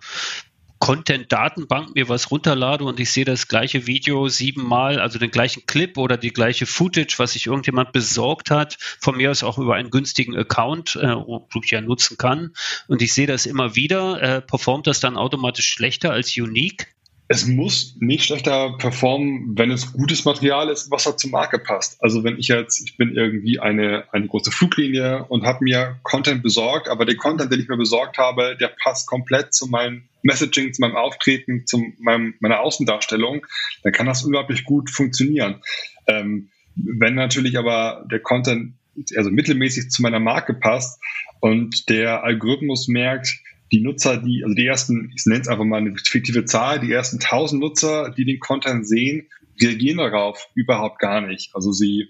Content-Datenbank 0.84 1.96
mir 1.96 2.10
was 2.10 2.30
runterlade 2.30 2.84
und 2.84 3.00
ich 3.00 3.10
sehe 3.10 3.24
das 3.24 3.48
gleiche 3.48 3.88
Video 3.88 4.28
siebenmal, 4.28 5.00
also 5.00 5.18
den 5.18 5.32
gleichen 5.32 5.66
Clip 5.66 5.98
oder 5.98 6.18
die 6.18 6.34
gleiche 6.34 6.66
Footage, 6.66 7.16
was 7.20 7.32
sich 7.32 7.48
irgendjemand 7.48 7.94
besorgt 7.94 8.52
hat, 8.52 8.78
von 9.00 9.16
mir 9.16 9.32
aus 9.32 9.44
auch 9.44 9.58
über 9.58 9.76
einen 9.76 9.92
günstigen 9.92 10.36
Account, 10.36 10.98
äh, 10.98 11.08
den 11.08 11.64
ich 11.64 11.72
ja 11.72 11.80
nutzen 11.80 12.18
kann, 12.18 12.54
und 12.90 13.02
ich 13.02 13.14
sehe 13.14 13.28
das 13.28 13.46
immer 13.46 13.78
wieder, 13.78 14.22
äh, 14.22 14.42
performt 14.42 14.86
das 14.86 15.00
dann 15.00 15.16
automatisch 15.16 15.68
schlechter 15.68 16.12
als 16.12 16.36
Unique? 16.36 16.94
Es 17.28 17.48
muss 17.48 17.96
nicht 18.00 18.26
schlechter 18.26 18.76
performen, 18.78 19.58
wenn 19.58 19.72
es 19.72 19.94
gutes 19.94 20.26
Material 20.26 20.70
ist, 20.70 20.92
was 20.92 21.06
halt 21.06 21.20
zur 21.20 21.32
Marke 21.32 21.58
passt. 21.58 22.02
Also 22.04 22.24
wenn 22.24 22.38
ich 22.38 22.50
jetzt, 22.50 22.82
ich 22.86 22.98
bin 22.98 23.16
irgendwie 23.16 23.60
eine, 23.60 24.06
eine 24.12 24.28
große 24.28 24.52
Fluglinie 24.52 25.26
und 25.30 25.46
habe 25.46 25.64
mir 25.64 26.00
Content 26.04 26.44
besorgt, 26.44 26.90
aber 26.90 27.06
der 27.06 27.16
Content, 27.16 27.52
den 27.52 27.62
ich 27.62 27.70
mir 27.70 27.78
besorgt 27.78 28.18
habe, 28.18 28.58
der 28.60 28.68
passt 28.84 29.08
komplett 29.08 29.54
zu 29.54 29.68
meinem 29.68 30.04
Messaging, 30.22 30.74
zu 30.74 30.82
meinem 30.82 30.96
Auftreten, 30.96 31.66
zu 31.66 31.82
meinem, 32.00 32.36
meiner 32.40 32.60
Außendarstellung, 32.60 33.46
dann 33.84 33.94
kann 33.94 34.06
das 34.06 34.24
unglaublich 34.24 34.66
gut 34.66 34.90
funktionieren. 34.90 35.62
Ähm, 36.08 36.50
wenn 36.76 37.16
natürlich 37.16 37.58
aber 37.58 38.06
der 38.12 38.20
Content 38.20 38.74
also 39.16 39.32
mittelmäßig 39.32 39.90
zu 39.90 40.02
meiner 40.02 40.20
Marke 40.20 40.54
passt 40.54 41.02
und 41.40 41.90
der 41.90 42.24
Algorithmus 42.24 42.88
merkt, 42.88 43.40
die 43.74 43.82
Nutzer, 43.82 44.18
die, 44.18 44.44
also 44.44 44.54
die 44.54 44.68
ersten, 44.68 45.12
ich 45.16 45.26
nenne 45.26 45.42
es 45.42 45.48
einfach 45.48 45.66
mal 45.66 45.78
eine 45.78 45.96
fiktive 45.98 46.46
Zahl, 46.46 46.80
die 46.80 46.92
ersten 46.92 47.18
1000 47.18 47.60
Nutzer, 47.60 48.12
die 48.16 48.24
den 48.24 48.40
Content 48.40 48.88
sehen, 48.88 49.28
reagieren 49.60 49.98
darauf 49.98 50.48
überhaupt 50.54 51.00
gar 51.00 51.22
nicht. 51.22 51.56
Also 51.56 51.72
sie 51.72 52.10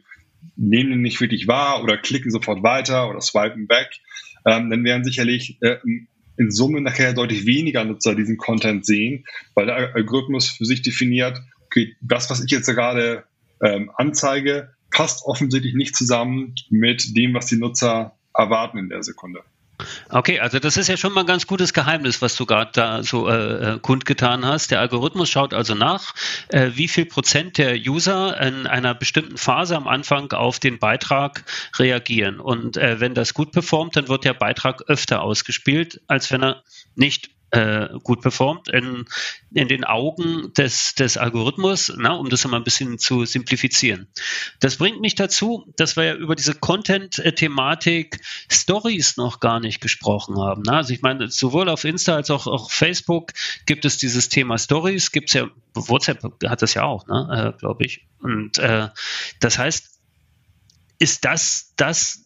nehmen 0.57 0.91
ihn 0.91 1.01
nicht 1.01 1.21
wirklich 1.21 1.47
wahr 1.47 1.81
oder 1.81 1.97
klicken 1.97 2.31
sofort 2.31 2.63
weiter 2.63 3.09
oder 3.09 3.21
swipen 3.21 3.67
back. 3.67 3.89
Ähm, 4.45 4.69
dann 4.69 4.83
werden 4.83 5.05
sicherlich 5.05 5.57
äh, 5.61 5.77
in 6.37 6.51
Summe 6.51 6.81
nachher 6.81 7.13
deutlich 7.13 7.45
weniger 7.45 7.85
Nutzer 7.85 8.13
diesen 8.13 8.35
Content 8.35 8.85
sehen, 8.85 9.25
weil 9.55 9.67
der 9.67 9.95
Algorithmus 9.95 10.49
für 10.49 10.65
sich 10.65 10.81
definiert, 10.81 11.41
okay, 11.67 11.95
das, 12.01 12.29
was 12.29 12.43
ich 12.43 12.51
jetzt 12.51 12.67
gerade 12.67 13.23
ähm, 13.63 13.89
anzeige, 13.95 14.73
passt 14.91 15.23
offensichtlich 15.25 15.75
nicht 15.75 15.95
zusammen 15.95 16.55
mit 16.69 17.15
dem, 17.15 17.33
was 17.33 17.45
die 17.45 17.55
Nutzer 17.55 18.17
erwarten 18.33 18.77
in 18.79 18.89
der 18.89 19.01
Sekunde. 19.01 19.43
Okay, 20.09 20.39
also 20.39 20.59
das 20.59 20.77
ist 20.77 20.87
ja 20.87 20.97
schon 20.97 21.13
mal 21.13 21.21
ein 21.21 21.27
ganz 21.27 21.47
gutes 21.47 21.73
Geheimnis, 21.73 22.21
was 22.21 22.35
du 22.35 22.45
gerade 22.45 22.71
da 22.73 23.03
so 23.03 23.27
äh, 23.29 23.75
äh, 23.75 23.79
kundgetan 23.79 24.45
hast. 24.45 24.71
Der 24.71 24.79
Algorithmus 24.79 25.29
schaut 25.29 25.53
also 25.53 25.75
nach, 25.75 26.13
äh, 26.49 26.71
wie 26.73 26.87
viel 26.87 27.05
Prozent 27.05 27.57
der 27.57 27.75
User 27.75 28.39
in 28.39 28.67
einer 28.67 28.93
bestimmten 28.93 29.37
Phase 29.37 29.75
am 29.75 29.87
Anfang 29.87 30.31
auf 30.31 30.59
den 30.59 30.79
Beitrag 30.79 31.43
reagieren. 31.77 32.39
Und 32.39 32.77
äh, 32.77 32.99
wenn 32.99 33.13
das 33.13 33.33
gut 33.33 33.51
performt, 33.51 33.95
dann 33.95 34.07
wird 34.07 34.25
der 34.25 34.33
Beitrag 34.33 34.83
öfter 34.87 35.21
ausgespielt, 35.21 36.01
als 36.07 36.31
wenn 36.31 36.43
er 36.43 36.63
nicht 36.95 37.29
äh, 37.53 37.87
gut 38.01 38.21
performt 38.21 38.67
in, 38.69 39.05
in 39.53 39.67
den 39.67 39.83
Augen 39.83 40.51
des, 40.57 40.95
des 40.95 41.17
Algorithmus, 41.17 41.93
na, 41.95 42.13
um 42.13 42.27
das 42.29 42.43
mal 42.45 42.57
ein 42.57 42.63
bisschen 42.63 42.97
zu 42.97 43.25
simplifizieren. 43.25 44.07
Das 44.59 44.77
bringt 44.77 45.01
mich 45.01 45.13
dazu, 45.13 45.71
dass 45.77 45.95
wir 45.95 46.03
ja 46.03 46.15
über 46.15 46.35
diese 46.35 46.55
Content-Thematik 46.55 48.21
Stories 48.51 49.17
noch 49.17 49.39
gar 49.39 49.59
nicht 49.59 49.81
gesprochen 49.81 50.37
haben. 50.39 50.63
Na? 50.65 50.77
Also 50.77 50.93
ich 50.93 51.03
meine, 51.03 51.29
sowohl 51.29 51.69
auf 51.69 51.83
Insta 51.83 52.15
als 52.15 52.31
auch 52.31 52.47
auf 52.47 52.71
Facebook 52.71 53.33
gibt 53.67 53.85
es 53.85 53.97
dieses 53.97 54.29
Thema 54.29 54.57
Stories, 54.57 55.11
gibt 55.11 55.29
es 55.29 55.33
ja, 55.33 55.47
WhatsApp 55.75 56.23
hat 56.47 56.61
das 56.63 56.73
ja 56.73 56.83
auch, 56.83 57.05
ne, 57.05 57.53
äh, 57.53 57.59
glaube 57.59 57.85
ich. 57.85 58.07
Und 58.19 58.57
äh, 58.57 58.89
das 59.39 59.59
heißt, 59.59 59.99
ist 60.97 61.23
das 61.23 61.73
das 61.75 62.25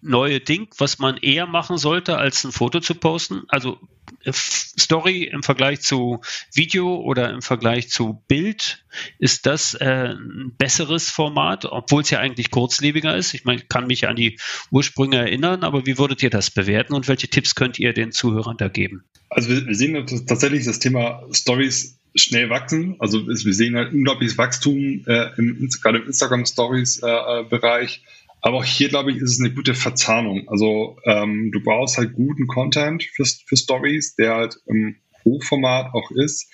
neue 0.00 0.40
Ding, 0.40 0.68
was 0.78 0.98
man 0.98 1.16
eher 1.16 1.46
machen 1.46 1.78
sollte, 1.78 2.18
als 2.18 2.44
ein 2.44 2.52
Foto 2.52 2.80
zu 2.80 2.94
posten? 2.94 3.42
Also 3.48 3.78
äh, 4.24 4.32
Story 4.32 5.24
im 5.24 5.42
Vergleich 5.42 5.80
zu 5.80 6.20
Video 6.54 6.96
oder 6.96 7.30
im 7.30 7.42
Vergleich 7.42 7.88
zu 7.88 8.22
Bild, 8.28 8.84
ist 9.18 9.46
das 9.46 9.74
äh, 9.74 10.14
ein 10.14 10.54
besseres 10.56 11.10
Format, 11.10 11.64
obwohl 11.64 12.02
es 12.02 12.10
ja 12.10 12.20
eigentlich 12.20 12.50
kurzlebiger 12.50 13.16
ist? 13.16 13.34
Ich 13.34 13.44
meine, 13.44 13.62
kann 13.62 13.86
mich 13.86 14.06
an 14.08 14.16
die 14.16 14.38
Ursprünge 14.70 15.16
erinnern, 15.16 15.64
aber 15.64 15.86
wie 15.86 15.98
würdet 15.98 16.22
ihr 16.22 16.30
das 16.30 16.50
bewerten 16.50 16.94
und 16.94 17.08
welche 17.08 17.28
Tipps 17.28 17.54
könnt 17.54 17.78
ihr 17.78 17.92
den 17.92 18.12
Zuhörern 18.12 18.56
da 18.56 18.68
geben? 18.68 19.04
Also 19.28 19.48
wir, 19.50 19.66
wir 19.66 19.74
sehen 19.74 20.06
tatsächlich 20.26 20.64
das 20.64 20.78
Thema 20.78 21.22
Stories 21.32 21.98
schnell 22.16 22.50
wachsen. 22.50 22.96
Also 22.98 23.26
wir 23.26 23.54
sehen 23.54 23.76
halt 23.76 23.92
unglaubliches 23.92 24.38
Wachstum 24.38 25.04
äh, 25.06 25.30
im, 25.36 25.68
gerade 25.82 25.98
im 25.98 26.06
Instagram 26.06 26.46
Stories 26.46 27.02
äh, 27.02 27.08
äh, 27.08 27.44
Bereich. 27.44 28.02
Aber 28.46 28.58
auch 28.58 28.64
hier, 28.64 28.88
glaube 28.88 29.10
ich, 29.10 29.16
ist 29.16 29.32
es 29.32 29.40
eine 29.40 29.52
gute 29.52 29.74
Verzahnung. 29.74 30.48
Also 30.48 30.96
ähm, 31.04 31.50
du 31.50 31.60
brauchst 31.60 31.98
halt 31.98 32.12
guten 32.12 32.46
Content 32.46 33.02
für, 33.02 33.24
für 33.24 33.56
Stories, 33.56 34.14
der 34.14 34.36
halt 34.36 34.60
im 34.66 34.94
Hochformat 35.24 35.92
auch 35.92 36.12
ist. 36.12 36.48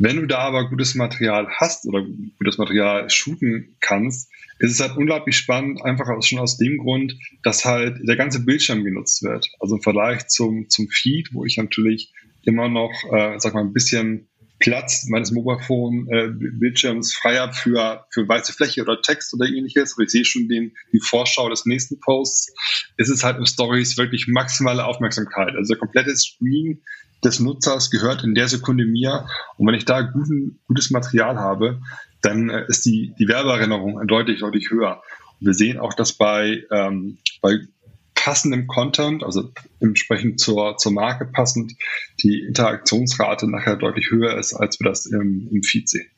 Wenn 0.00 0.16
du 0.16 0.26
da 0.26 0.38
aber 0.38 0.68
gutes 0.68 0.96
Material 0.96 1.46
hast 1.50 1.86
oder 1.86 2.04
gutes 2.36 2.58
Material 2.58 3.08
shooten 3.10 3.76
kannst, 3.78 4.28
ist 4.58 4.72
es 4.72 4.80
halt 4.80 4.96
unglaublich 4.96 5.36
spannend, 5.36 5.84
einfach 5.84 6.20
schon 6.20 6.40
aus 6.40 6.56
dem 6.56 6.78
Grund, 6.78 7.16
dass 7.44 7.64
halt 7.64 7.96
der 8.02 8.16
ganze 8.16 8.44
Bildschirm 8.44 8.82
genutzt 8.82 9.22
wird. 9.22 9.48
Also 9.60 9.76
im 9.76 9.82
Vergleich 9.82 10.26
zum, 10.26 10.68
zum 10.68 10.88
Feed, 10.88 11.28
wo 11.32 11.44
ich 11.44 11.56
natürlich 11.56 12.12
immer 12.42 12.68
noch, 12.68 12.92
äh, 13.12 13.38
sag 13.38 13.54
mal, 13.54 13.60
ein 13.60 13.72
bisschen 13.72 14.26
Platz 14.60 15.06
meines 15.08 15.32
Mobile-Phone-Bildschirms 15.32 17.12
äh, 17.12 17.16
frei 17.20 17.36
habe 17.36 17.52
für, 17.52 18.06
für 18.10 18.28
weiße 18.28 18.52
Fläche 18.52 18.82
oder 18.82 19.00
Text 19.02 19.34
oder 19.34 19.46
ähnliches, 19.46 19.94
aber 19.94 20.04
ich 20.04 20.10
sehe 20.10 20.24
schon 20.24 20.48
den, 20.48 20.72
die 20.92 21.00
Vorschau 21.00 21.48
des 21.48 21.66
nächsten 21.66 21.98
Posts, 22.00 22.54
ist 22.96 23.08
es 23.08 23.24
halt 23.24 23.38
im 23.38 23.46
Stories 23.46 23.98
wirklich 23.98 24.26
maximale 24.28 24.84
Aufmerksamkeit. 24.84 25.54
Also 25.56 25.74
der 25.74 25.80
komplette 25.80 26.14
Screen 26.16 26.82
des 27.24 27.40
Nutzers 27.40 27.90
gehört 27.90 28.22
in 28.22 28.34
der 28.34 28.48
Sekunde 28.48 28.84
mir. 28.84 29.26
Und 29.56 29.66
wenn 29.66 29.74
ich 29.74 29.84
da 29.84 30.02
guten, 30.02 30.60
gutes 30.66 30.90
Material 30.90 31.36
habe, 31.36 31.80
dann 32.22 32.50
äh, 32.50 32.64
ist 32.68 32.84
die, 32.84 33.14
die 33.18 33.28
Werbeerinnerung 33.28 34.06
deutlich, 34.06 34.40
deutlich 34.40 34.70
höher. 34.70 35.02
Und 35.40 35.46
wir 35.48 35.54
sehen 35.54 35.78
auch, 35.78 35.94
dass 35.94 36.12
bei, 36.12 36.64
ähm, 36.70 37.18
bei 37.42 37.58
passendem 38.24 38.66
Content, 38.66 39.22
also 39.22 39.52
entsprechend 39.80 40.40
zur, 40.40 40.78
zur 40.78 40.92
Marke 40.92 41.26
passend, 41.26 41.74
die 42.22 42.40
Interaktionsrate 42.40 43.46
nachher 43.50 43.76
deutlich 43.76 44.10
höher 44.10 44.38
ist, 44.38 44.54
als 44.54 44.80
wir 44.80 44.88
das 44.88 45.04
im, 45.04 45.46
im 45.52 45.62
Feed 45.62 45.90
sehen. 45.90 46.08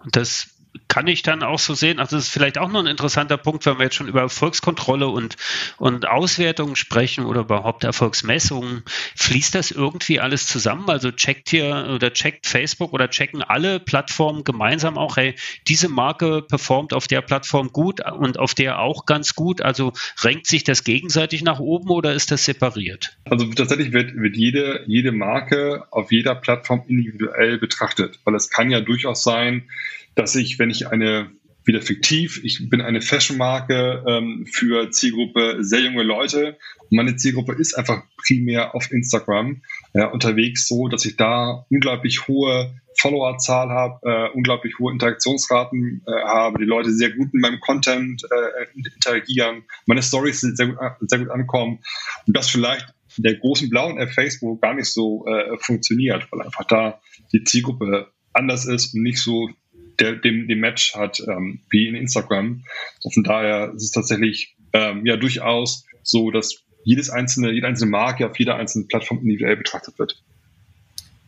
Und 0.00 0.14
das 0.16 0.53
kann 0.88 1.06
ich 1.06 1.22
dann 1.22 1.42
auch 1.42 1.58
so 1.58 1.74
sehen, 1.74 1.98
also 1.98 2.16
das 2.16 2.26
ist 2.26 2.32
vielleicht 2.32 2.58
auch 2.58 2.70
noch 2.70 2.80
ein 2.80 2.86
interessanter 2.86 3.36
Punkt, 3.36 3.66
wenn 3.66 3.78
wir 3.78 3.84
jetzt 3.84 3.96
schon 3.96 4.08
über 4.08 4.20
Erfolgskontrolle 4.20 5.08
und, 5.08 5.36
und 5.76 6.06
Auswertungen 6.06 6.76
sprechen 6.76 7.24
oder 7.24 7.42
überhaupt 7.42 7.84
Erfolgsmessungen, 7.84 8.82
fließt 9.16 9.54
das 9.54 9.70
irgendwie 9.70 10.20
alles 10.20 10.46
zusammen? 10.46 10.88
Also 10.88 11.10
checkt 11.10 11.50
hier 11.50 11.90
oder 11.94 12.12
checkt 12.12 12.46
Facebook 12.46 12.92
oder 12.92 13.08
checken 13.08 13.42
alle 13.42 13.80
Plattformen 13.80 14.44
gemeinsam 14.44 14.98
auch, 14.98 15.16
hey, 15.16 15.34
diese 15.68 15.88
Marke 15.88 16.42
performt 16.42 16.92
auf 16.92 17.06
der 17.06 17.22
Plattform 17.22 17.72
gut 17.72 18.00
und 18.12 18.38
auf 18.38 18.54
der 18.54 18.78
auch 18.80 19.06
ganz 19.06 19.34
gut, 19.34 19.62
also 19.62 19.92
renkt 20.22 20.46
sich 20.46 20.64
das 20.64 20.84
gegenseitig 20.84 21.42
nach 21.42 21.60
oben 21.60 21.90
oder 21.90 22.14
ist 22.14 22.30
das 22.30 22.44
separiert? 22.44 23.16
Also 23.24 23.46
tatsächlich 23.52 23.92
wird, 23.92 24.14
wird 24.14 24.36
jede, 24.36 24.84
jede 24.86 25.12
Marke 25.12 25.86
auf 25.90 26.12
jeder 26.12 26.34
Plattform 26.34 26.84
individuell 26.88 27.58
betrachtet, 27.58 28.18
weil 28.24 28.34
es 28.34 28.50
kann 28.50 28.70
ja 28.70 28.80
durchaus 28.80 29.22
sein, 29.22 29.68
dass 30.14 30.34
ich, 30.34 30.58
wenn 30.58 30.70
ich 30.70 30.88
eine 30.88 31.30
wieder 31.66 31.80
fiktiv. 31.80 32.40
Ich 32.44 32.68
bin 32.68 32.80
eine 32.80 33.00
Fashion-Marke 33.00 34.04
ähm, 34.06 34.46
für 34.50 34.90
Zielgruppe 34.90 35.58
sehr 35.60 35.80
junge 35.80 36.02
Leute. 36.02 36.58
Und 36.90 36.92
meine 36.96 37.16
Zielgruppe 37.16 37.54
ist 37.54 37.74
einfach 37.74 38.02
primär 38.16 38.74
auf 38.74 38.90
Instagram 38.90 39.62
ja, 39.94 40.06
unterwegs, 40.08 40.68
so 40.68 40.88
dass 40.88 41.04
ich 41.04 41.16
da 41.16 41.64
unglaublich 41.70 42.28
hohe 42.28 42.80
Followerzahl 42.98 43.70
habe, 43.70 43.98
äh, 44.04 44.36
unglaublich 44.36 44.78
hohe 44.78 44.92
Interaktionsraten 44.92 46.02
äh, 46.06 46.10
habe, 46.24 46.58
die 46.58 46.64
Leute 46.64 46.92
sehr 46.92 47.10
gut 47.10 47.32
mit 47.34 47.42
meinem 47.42 47.60
Content 47.60 48.22
äh, 48.24 48.78
interagieren, 48.78 49.64
meine 49.86 50.02
Stories 50.02 50.42
sehr 50.42 50.66
gut, 50.68 50.78
sehr 51.00 51.18
gut 51.18 51.30
ankommen 51.30 51.80
und 52.26 52.36
das 52.36 52.48
vielleicht 52.48 52.94
der 53.16 53.34
großen 53.34 53.68
blauen 53.68 53.98
App 53.98 54.12
Facebook 54.12 54.60
gar 54.60 54.74
nicht 54.74 54.92
so 54.92 55.26
äh, 55.26 55.56
funktioniert, 55.58 56.26
weil 56.30 56.42
einfach 56.42 56.64
da 56.66 57.00
die 57.32 57.42
Zielgruppe 57.42 58.12
anders 58.32 58.66
ist 58.66 58.94
und 58.94 59.02
nicht 59.02 59.18
so 59.18 59.48
der, 60.00 60.16
dem, 60.16 60.48
dem 60.48 60.60
Match 60.60 60.94
hat, 60.94 61.20
ähm, 61.20 61.60
wie 61.70 61.88
in 61.88 61.94
Instagram. 61.94 62.64
Von 63.12 63.24
daher 63.24 63.72
ist 63.74 63.84
es 63.84 63.90
tatsächlich 63.90 64.56
ähm, 64.72 65.06
ja 65.06 65.16
durchaus 65.16 65.84
so, 66.02 66.30
dass 66.30 66.64
jedes 66.84 67.10
einzelne, 67.10 67.52
jede 67.52 67.66
einzelne 67.66 67.90
Marke 67.90 68.28
auf 68.28 68.38
jeder 68.38 68.56
einzelnen 68.56 68.88
Plattform 68.88 69.18
individuell 69.20 69.56
betrachtet 69.56 69.98
wird. 69.98 70.22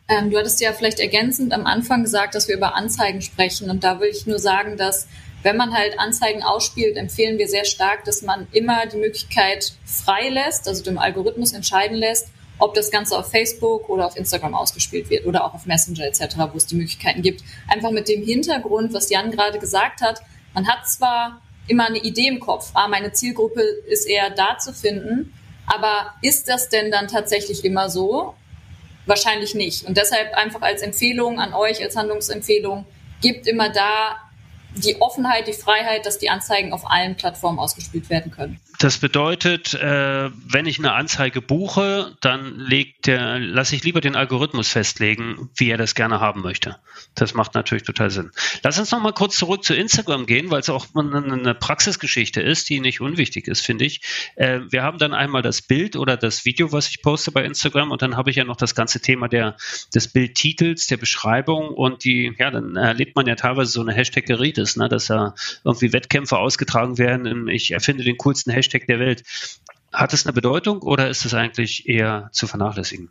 Ähm, 0.09 0.29
du 0.29 0.37
hattest 0.37 0.61
ja 0.61 0.71
vielleicht 0.71 0.99
ergänzend 0.99 1.51
am 1.51 1.65
Anfang 1.65 2.03
gesagt, 2.03 2.35
dass 2.35 2.47
wir 2.47 2.55
über 2.55 2.75
Anzeigen 2.75 3.21
sprechen. 3.21 3.69
Und 3.69 3.83
da 3.83 3.99
will 3.99 4.09
ich 4.09 4.25
nur 4.25 4.39
sagen, 4.39 4.77
dass 4.77 5.07
wenn 5.43 5.57
man 5.57 5.73
halt 5.73 5.99
Anzeigen 5.99 6.43
ausspielt, 6.43 6.97
empfehlen 6.97 7.37
wir 7.37 7.47
sehr 7.47 7.65
stark, 7.65 8.05
dass 8.05 8.21
man 8.21 8.47
immer 8.51 8.85
die 8.85 8.97
Möglichkeit 8.97 9.73
frei 9.85 10.29
lässt, 10.29 10.67
also 10.67 10.83
dem 10.83 10.97
Algorithmus 10.97 11.53
entscheiden 11.53 11.97
lässt, 11.97 12.29
ob 12.59 12.73
das 12.73 12.91
Ganze 12.91 13.17
auf 13.17 13.29
Facebook 13.29 13.89
oder 13.89 14.05
auf 14.05 14.17
Instagram 14.17 14.53
ausgespielt 14.53 15.09
wird 15.09 15.25
oder 15.25 15.45
auch 15.45 15.53
auf 15.53 15.65
Messenger 15.65 16.05
etc., 16.05 16.37
wo 16.51 16.57
es 16.57 16.65
die 16.65 16.75
Möglichkeiten 16.75 17.21
gibt. 17.21 17.43
Einfach 17.67 17.91
mit 17.91 18.07
dem 18.07 18.23
Hintergrund, 18.23 18.93
was 18.93 19.09
Jan 19.09 19.31
gerade 19.31 19.59
gesagt 19.59 20.01
hat, 20.01 20.21
man 20.53 20.67
hat 20.67 20.87
zwar 20.87 21.41
immer 21.67 21.85
eine 21.85 21.99
Idee 21.99 22.27
im 22.27 22.39
Kopf, 22.39 22.71
ah, 22.73 22.87
meine 22.87 23.11
Zielgruppe 23.11 23.61
ist 23.61 24.07
eher 24.07 24.29
da 24.29 24.57
zu 24.57 24.73
finden, 24.73 25.33
aber 25.65 26.13
ist 26.21 26.47
das 26.47 26.69
denn 26.69 26.91
dann 26.91 27.07
tatsächlich 27.07 27.63
immer 27.65 27.89
so? 27.89 28.33
Wahrscheinlich 29.05 29.53
nicht. 29.53 29.85
Und 29.85 29.97
deshalb 29.97 30.33
einfach 30.33 30.61
als 30.61 30.81
Empfehlung 30.81 31.39
an 31.39 31.53
euch, 31.53 31.83
als 31.83 31.95
Handlungsempfehlung, 31.95 32.85
gebt 33.21 33.47
immer 33.47 33.69
da 33.69 34.17
die 34.79 35.01
Offenheit, 35.01 35.47
die 35.47 35.53
Freiheit, 35.53 36.05
dass 36.05 36.19
die 36.19 36.29
Anzeigen 36.29 36.73
auf 36.73 36.89
allen 36.89 37.15
Plattformen 37.15 37.59
ausgespielt 37.59 38.09
werden 38.09 38.31
können. 38.31 38.59
Das 38.79 38.99
bedeutet, 38.99 39.73
äh, 39.73 40.29
wenn 40.31 40.67
ich 40.67 40.77
eine 40.77 40.93
Anzeige 40.93 41.41
buche, 41.41 42.15
dann 42.21 42.59
legt 42.59 43.07
der, 43.07 43.39
lasse 43.39 43.75
ich 43.75 43.83
lieber 43.83 44.01
den 44.01 44.15
Algorithmus 44.15 44.67
festlegen, 44.67 45.49
wie 45.55 45.71
er 45.71 45.77
das 45.77 45.95
gerne 45.95 46.19
haben 46.19 46.41
möchte. 46.41 46.77
Das 47.15 47.33
macht 47.33 47.55
natürlich 47.55 47.83
total 47.83 48.11
Sinn. 48.11 48.31
Lass 48.63 48.77
uns 48.77 48.91
noch 48.91 49.01
mal 49.01 49.13
kurz 49.13 49.35
zurück 49.35 49.63
zu 49.63 49.73
Instagram 49.73 50.27
gehen, 50.27 50.51
weil 50.51 50.59
es 50.59 50.69
auch 50.69 50.85
eine 50.95 51.55
Praxisgeschichte 51.55 52.39
ist, 52.41 52.69
die 52.69 52.79
nicht 52.79 53.01
unwichtig 53.01 53.47
ist, 53.47 53.65
finde 53.65 53.85
ich. 53.85 54.01
Äh, 54.35 54.59
wir 54.69 54.83
haben 54.83 54.99
dann 54.99 55.15
einmal 55.15 55.41
das 55.41 55.63
Bild 55.63 55.95
oder 55.95 56.15
das 56.15 56.45
Video, 56.45 56.71
was 56.71 56.87
ich 56.89 57.01
poste 57.01 57.31
bei 57.31 57.43
Instagram, 57.43 57.91
und 57.91 58.03
dann 58.03 58.15
habe 58.15 58.29
ich 58.29 58.35
ja 58.35 58.43
noch 58.43 58.57
das 58.57 58.75
ganze 58.75 58.99
Thema 59.01 59.27
der, 59.27 59.57
des 59.95 60.09
Bildtitels, 60.09 60.85
der 60.85 60.97
Beschreibung 60.97 61.69
und 61.69 62.03
die, 62.03 62.35
ja, 62.37 62.51
dann 62.51 62.75
erlebt 62.75 63.15
man 63.15 63.25
ja 63.25 63.35
teilweise 63.35 63.71
so 63.71 63.81
eine 63.81 63.93
Hashtag-Geritis, 64.67 64.75
ne, 64.77 64.89
dass 64.89 65.07
da 65.07 65.35
irgendwie 65.63 65.93
Wettkämpfe 65.93 66.37
ausgetragen 66.37 66.97
werden. 66.97 67.47
Ich 67.47 67.71
erfinde 67.71 68.03
den 68.03 68.17
coolsten 68.17 68.51
Hashtag 68.51 68.87
der 68.87 68.99
Welt. 68.99 69.23
Hat 69.93 70.13
es 70.13 70.25
eine 70.25 70.33
Bedeutung 70.33 70.81
oder 70.81 71.09
ist 71.09 71.25
es 71.25 71.33
eigentlich 71.33 71.87
eher 71.87 72.29
zu 72.33 72.47
vernachlässigen? 72.47 73.09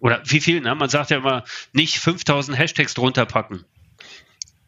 Oder 0.00 0.22
wie 0.26 0.40
viel? 0.40 0.60
Ne? 0.60 0.74
Man 0.74 0.88
sagt 0.88 1.10
ja 1.10 1.18
immer, 1.18 1.44
nicht 1.72 1.98
5000 1.98 2.56
Hashtags 2.56 2.94
drunter 2.94 3.26
packen. 3.26 3.64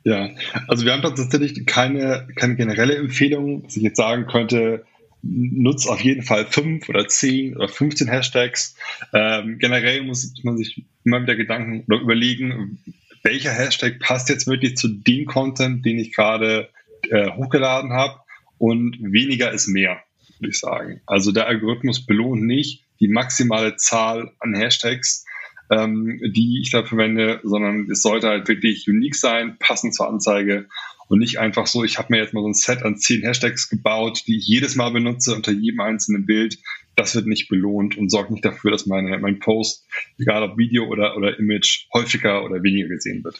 Ja, 0.04 0.30
also 0.68 0.84
wir 0.84 0.92
haben 0.92 1.02
tatsächlich 1.02 1.66
keine, 1.66 2.26
keine 2.34 2.56
generelle 2.56 2.96
Empfehlung, 2.96 3.64
dass 3.64 3.76
ich 3.76 3.82
jetzt 3.82 3.98
sagen 3.98 4.26
könnte, 4.26 4.86
nutzt 5.22 5.88
auf 5.88 6.00
jeden 6.00 6.22
Fall 6.22 6.46
fünf 6.46 6.88
oder 6.88 7.08
zehn 7.08 7.56
oder 7.56 7.68
15 7.68 8.08
Hashtags. 8.08 8.76
Ähm, 9.12 9.58
generell 9.58 10.02
muss 10.02 10.32
man 10.44 10.56
sich 10.56 10.84
immer 11.04 11.20
wieder 11.20 11.34
Gedanken 11.34 11.84
oder 11.88 12.00
überlegen, 12.00 12.78
welcher 13.22 13.52
Hashtag 13.52 14.00
passt 14.00 14.28
jetzt 14.28 14.46
wirklich 14.46 14.76
zu 14.76 14.88
dem 14.88 15.26
Content, 15.26 15.84
den 15.84 15.98
ich 15.98 16.14
gerade 16.14 16.68
äh, 17.10 17.30
hochgeladen 17.30 17.92
habe 17.92 18.20
und 18.58 18.96
weniger 19.00 19.52
ist 19.52 19.68
mehr, 19.68 20.02
würde 20.38 20.50
ich 20.50 20.58
sagen. 20.58 21.00
Also 21.06 21.32
der 21.32 21.46
Algorithmus 21.46 22.04
belohnt 22.04 22.42
nicht 22.42 22.84
die 23.00 23.08
maximale 23.08 23.76
Zahl 23.76 24.32
an 24.40 24.54
Hashtags, 24.54 25.24
ähm, 25.70 26.20
die 26.34 26.60
ich 26.62 26.70
da 26.70 26.84
verwende, 26.84 27.40
sondern 27.42 27.90
es 27.90 28.02
sollte 28.02 28.28
halt 28.28 28.48
wirklich 28.48 28.88
unique 28.88 29.14
sein, 29.14 29.56
passend 29.58 29.94
zur 29.94 30.08
Anzeige 30.08 30.66
und 31.08 31.18
nicht 31.18 31.38
einfach 31.38 31.66
so, 31.66 31.84
ich 31.84 31.98
habe 31.98 32.08
mir 32.10 32.18
jetzt 32.18 32.34
mal 32.34 32.42
so 32.42 32.48
ein 32.48 32.54
Set 32.54 32.82
an 32.82 32.96
zehn 32.96 33.22
Hashtags 33.22 33.68
gebaut, 33.68 34.24
die 34.26 34.38
ich 34.38 34.46
jedes 34.46 34.76
Mal 34.76 34.90
benutze 34.90 35.34
unter 35.34 35.52
jedem 35.52 35.80
einzelnen 35.80 36.26
Bild. 36.26 36.58
Das 36.98 37.14
wird 37.14 37.26
nicht 37.26 37.48
belohnt 37.48 37.96
und 37.96 38.10
sorgt 38.10 38.30
nicht 38.30 38.44
dafür, 38.44 38.70
dass 38.70 38.86
meine, 38.86 39.18
mein 39.18 39.38
Post, 39.38 39.86
egal 40.18 40.42
ob 40.42 40.58
Video 40.58 40.86
oder, 40.86 41.16
oder 41.16 41.38
Image, 41.38 41.86
häufiger 41.94 42.44
oder 42.44 42.62
weniger 42.62 42.88
gesehen 42.88 43.24
wird. 43.24 43.38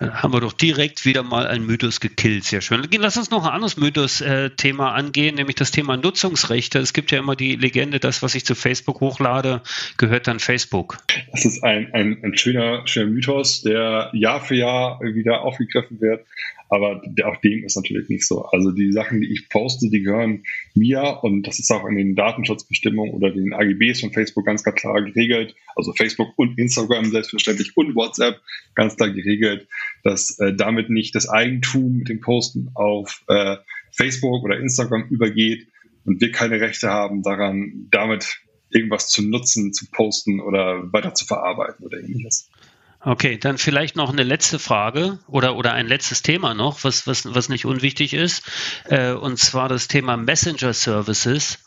Haben 0.00 0.32
wir 0.32 0.40
doch 0.40 0.52
direkt 0.52 1.04
wieder 1.04 1.24
mal 1.24 1.48
ein 1.48 1.66
Mythos 1.66 1.98
gekillt. 1.98 2.44
Sehr 2.44 2.60
schön. 2.60 2.86
Lass 2.98 3.16
uns 3.16 3.30
noch 3.30 3.44
ein 3.44 3.52
anderes 3.52 3.76
Mythos-Thema 3.76 4.92
angehen, 4.92 5.34
nämlich 5.34 5.56
das 5.56 5.72
Thema 5.72 5.96
Nutzungsrechte. 5.96 6.78
Es 6.78 6.92
gibt 6.92 7.10
ja 7.10 7.18
immer 7.18 7.34
die 7.34 7.56
Legende, 7.56 7.98
das, 7.98 8.22
was 8.22 8.36
ich 8.36 8.44
zu 8.44 8.54
Facebook 8.54 9.00
hochlade, 9.00 9.60
gehört 9.96 10.28
dann 10.28 10.38
Facebook. 10.38 10.98
Das 11.32 11.44
ist 11.44 11.64
ein, 11.64 11.92
ein, 11.94 12.22
ein 12.22 12.36
schöner, 12.38 12.86
schöner 12.86 13.10
Mythos, 13.10 13.62
der 13.62 14.10
Jahr 14.12 14.40
für 14.40 14.54
Jahr 14.54 15.00
wieder 15.00 15.40
aufgegriffen 15.40 16.00
wird. 16.00 16.24
Aber 16.68 17.02
auch 17.24 17.36
dem 17.40 17.64
ist 17.64 17.76
natürlich 17.76 18.08
nicht 18.08 18.26
so. 18.26 18.44
Also 18.44 18.70
die 18.72 18.92
Sachen, 18.92 19.20
die 19.20 19.32
ich 19.32 19.48
poste, 19.48 19.88
die 19.90 20.02
gehören 20.02 20.44
mir 20.74 21.20
und 21.22 21.46
das 21.46 21.58
ist 21.58 21.70
auch 21.70 21.86
in 21.86 21.96
den 21.96 22.14
Datenschutzbestimmungen 22.14 23.14
oder 23.14 23.30
den 23.30 23.54
AGBs 23.54 24.00
von 24.00 24.12
Facebook 24.12 24.44
ganz, 24.44 24.62
klar 24.62 25.02
geregelt. 25.02 25.54
Also 25.76 25.92
Facebook 25.94 26.28
und 26.36 26.58
Instagram 26.58 27.06
selbstverständlich 27.06 27.76
und 27.76 27.94
WhatsApp 27.94 28.40
ganz 28.74 28.96
klar 28.96 29.10
geregelt, 29.10 29.66
dass 30.04 30.38
äh, 30.38 30.54
damit 30.54 30.90
nicht 30.90 31.14
das 31.14 31.28
Eigentum 31.28 31.98
mit 31.98 32.08
dem 32.08 32.20
Posten 32.20 32.70
auf 32.74 33.24
äh, 33.28 33.56
Facebook 33.92 34.44
oder 34.44 34.58
Instagram 34.58 35.08
übergeht 35.08 35.68
und 36.04 36.20
wir 36.20 36.32
keine 36.32 36.60
Rechte 36.60 36.88
haben 36.88 37.22
daran, 37.22 37.88
damit 37.90 38.40
irgendwas 38.70 39.08
zu 39.08 39.22
nutzen, 39.22 39.72
zu 39.72 39.86
posten 39.90 40.40
oder 40.40 40.92
weiter 40.92 41.14
zu 41.14 41.24
verarbeiten 41.24 41.84
oder 41.84 41.98
ähnliches. 41.98 42.50
Okay, 43.00 43.38
dann 43.38 43.58
vielleicht 43.58 43.94
noch 43.94 44.10
eine 44.10 44.24
letzte 44.24 44.58
Frage 44.58 45.20
oder, 45.28 45.56
oder 45.56 45.72
ein 45.72 45.86
letztes 45.86 46.22
Thema 46.22 46.54
noch, 46.54 46.82
was, 46.82 47.06
was, 47.06 47.32
was 47.32 47.48
nicht 47.48 47.64
unwichtig 47.64 48.12
ist, 48.12 48.42
äh, 48.86 49.12
und 49.12 49.38
zwar 49.38 49.68
das 49.68 49.86
Thema 49.86 50.16
Messenger 50.16 50.72
Services. 50.72 51.58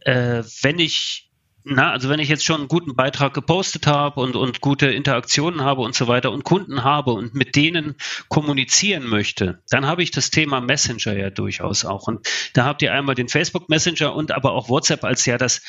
Äh, 0.00 0.42
wenn 0.62 0.80
ich 0.80 1.30
na, 1.66 1.92
also 1.92 2.10
wenn 2.10 2.20
ich 2.20 2.28
jetzt 2.28 2.44
schon 2.44 2.60
einen 2.60 2.68
guten 2.68 2.94
Beitrag 2.94 3.32
gepostet 3.32 3.86
habe 3.86 4.20
und, 4.20 4.36
und 4.36 4.60
gute 4.60 4.88
Interaktionen 4.88 5.62
habe 5.62 5.80
und 5.80 5.94
so 5.94 6.06
weiter 6.06 6.30
und 6.30 6.44
Kunden 6.44 6.84
habe 6.84 7.12
und 7.12 7.34
mit 7.34 7.56
denen 7.56 7.96
kommunizieren 8.28 9.06
möchte, 9.08 9.62
dann 9.70 9.86
habe 9.86 10.02
ich 10.02 10.10
das 10.10 10.30
Thema 10.30 10.60
Messenger 10.60 11.16
ja 11.16 11.30
durchaus 11.30 11.86
auch. 11.86 12.06
Und 12.06 12.28
da 12.52 12.66
habt 12.66 12.82
ihr 12.82 12.92
einmal 12.92 13.14
den 13.14 13.30
Facebook 13.30 13.70
Messenger 13.70 14.14
und 14.14 14.30
aber 14.32 14.52
auch 14.52 14.68
WhatsApp 14.68 15.04
als 15.04 15.24
ja 15.24 15.38
das 15.38 15.62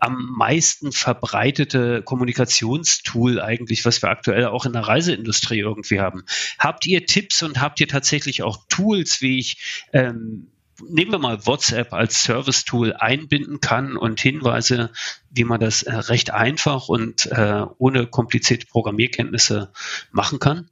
am 0.00 0.34
meisten 0.36 0.90
verbreitete 0.90 2.02
Kommunikationstool 2.02 3.40
eigentlich, 3.40 3.84
was 3.84 4.02
wir 4.02 4.10
aktuell 4.10 4.46
auch 4.46 4.66
in 4.66 4.72
der 4.72 4.82
Reiseindustrie 4.82 5.60
irgendwie 5.60 6.00
haben. 6.00 6.24
Habt 6.58 6.86
ihr 6.86 7.06
Tipps 7.06 7.44
und 7.44 7.60
habt 7.60 7.78
ihr 7.78 7.86
tatsächlich 7.86 8.42
auch 8.42 8.64
Tools, 8.68 9.20
wie 9.20 9.38
ich 9.38 9.86
ähm, 9.92 10.48
nehmen 10.88 11.12
wir 11.12 11.18
mal 11.18 11.46
WhatsApp 11.46 11.92
als 11.92 12.22
Service-Tool 12.22 12.94
einbinden 12.94 13.60
kann 13.60 13.96
und 13.96 14.20
Hinweise, 14.20 14.90
wie 15.30 15.44
man 15.44 15.60
das 15.60 15.82
äh, 15.82 15.94
recht 15.94 16.32
einfach 16.32 16.88
und 16.88 17.26
äh, 17.26 17.62
ohne 17.78 18.06
komplizierte 18.06 18.66
Programmierkenntnisse 18.66 19.72
machen 20.12 20.38
kann? 20.38 20.68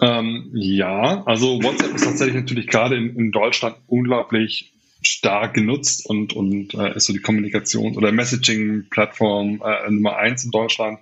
Ähm, 0.00 0.50
ja, 0.54 1.24
also 1.24 1.62
WhatsApp 1.62 1.94
ist 1.94 2.04
tatsächlich 2.04 2.36
natürlich 2.36 2.66
gerade 2.68 2.96
in, 2.96 3.16
in 3.16 3.32
Deutschland 3.32 3.76
unglaublich 3.86 4.72
stark 5.02 5.54
genutzt 5.54 6.06
und, 6.06 6.34
und 6.34 6.74
äh, 6.74 6.94
ist 6.94 7.06
so 7.06 7.12
die 7.12 7.20
Kommunikations- 7.20 7.96
oder 7.96 8.12
Messaging-Plattform 8.12 9.62
äh, 9.64 9.90
Nummer 9.90 10.16
eins 10.16 10.44
in 10.44 10.50
Deutschland. 10.50 11.00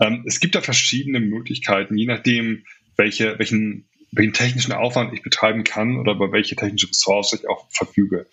Ähm, 0.00 0.22
es 0.26 0.40
gibt 0.40 0.54
da 0.54 0.60
verschiedene 0.60 1.20
Möglichkeiten, 1.20 1.96
je 1.96 2.06
nachdem, 2.06 2.64
welche, 2.96 3.38
welchen 3.38 3.86
welchen 4.12 4.34
technischen 4.34 4.72
Aufwand 4.72 5.14
ich 5.14 5.22
betreiben 5.22 5.64
kann 5.64 5.96
oder 5.96 6.12
über 6.12 6.32
welche 6.32 6.54
technische 6.54 6.88
Ressource 6.88 7.32
ich 7.32 7.48
auch 7.48 7.66
verfüge. 7.70 8.26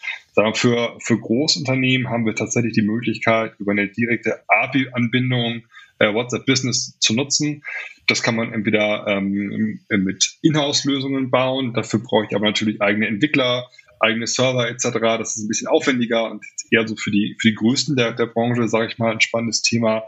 Für, 0.53 0.97
für 0.99 1.19
Großunternehmen 1.19 2.09
haben 2.09 2.25
wir 2.25 2.35
tatsächlich 2.35 2.73
die 2.73 2.81
Möglichkeit, 2.81 3.53
über 3.59 3.71
eine 3.71 3.87
direkte 3.87 4.43
API-Anbindung 4.47 5.63
äh, 5.99 6.13
WhatsApp 6.13 6.45
Business 6.45 6.97
zu 6.99 7.13
nutzen. 7.13 7.63
Das 8.07 8.23
kann 8.23 8.35
man 8.35 8.53
entweder 8.53 9.05
ähm, 9.07 9.79
mit 9.89 10.37
Inhouse-Lösungen 10.41 11.29
bauen, 11.29 11.73
dafür 11.73 11.99
brauche 11.99 12.25
ich 12.25 12.35
aber 12.35 12.45
natürlich 12.45 12.81
eigene 12.81 13.07
Entwickler, 13.07 13.69
eigene 13.99 14.27
Server 14.27 14.67
etc. 14.69 14.99
Das 14.99 15.35
ist 15.35 15.43
ein 15.43 15.47
bisschen 15.47 15.67
aufwendiger 15.67 16.31
und 16.31 16.43
eher 16.71 16.87
so 16.87 16.95
für 16.95 17.11
die, 17.11 17.35
für 17.39 17.49
die 17.49 17.55
Größten 17.55 17.95
der, 17.95 18.13
der 18.13 18.25
Branche, 18.25 18.67
sage 18.67 18.87
ich 18.87 18.97
mal, 18.97 19.11
ein 19.11 19.21
spannendes 19.21 19.61
Thema. 19.61 20.03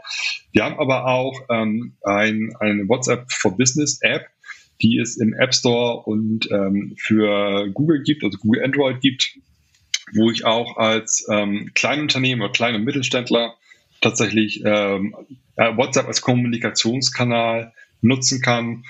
Wir 0.52 0.64
haben 0.64 0.78
aber 0.78 1.06
auch 1.06 1.38
ähm, 1.50 1.96
ein, 2.02 2.54
eine 2.58 2.88
WhatsApp 2.88 3.30
for 3.30 3.56
Business 3.56 3.98
App, 4.00 4.26
die 4.82 4.98
es 4.98 5.16
im 5.16 5.34
App 5.34 5.54
Store 5.54 6.02
und 6.02 6.50
ähm, 6.50 6.94
für 6.98 7.68
Google 7.72 8.02
gibt, 8.02 8.24
also 8.24 8.38
Google 8.38 8.64
Android 8.64 9.00
gibt, 9.00 9.38
wo 10.14 10.30
ich 10.30 10.44
auch 10.44 10.76
als 10.76 11.26
ähm, 11.30 11.70
Kleinunternehmen 11.74 12.42
oder 12.42 12.52
kleiner 12.52 12.78
Mittelständler 12.78 13.54
tatsächlich 14.00 14.62
ähm, 14.64 15.14
WhatsApp 15.56 16.06
als 16.06 16.20
Kommunikationskanal 16.20 17.72
nutzen 18.00 18.42
kann, 18.42 18.84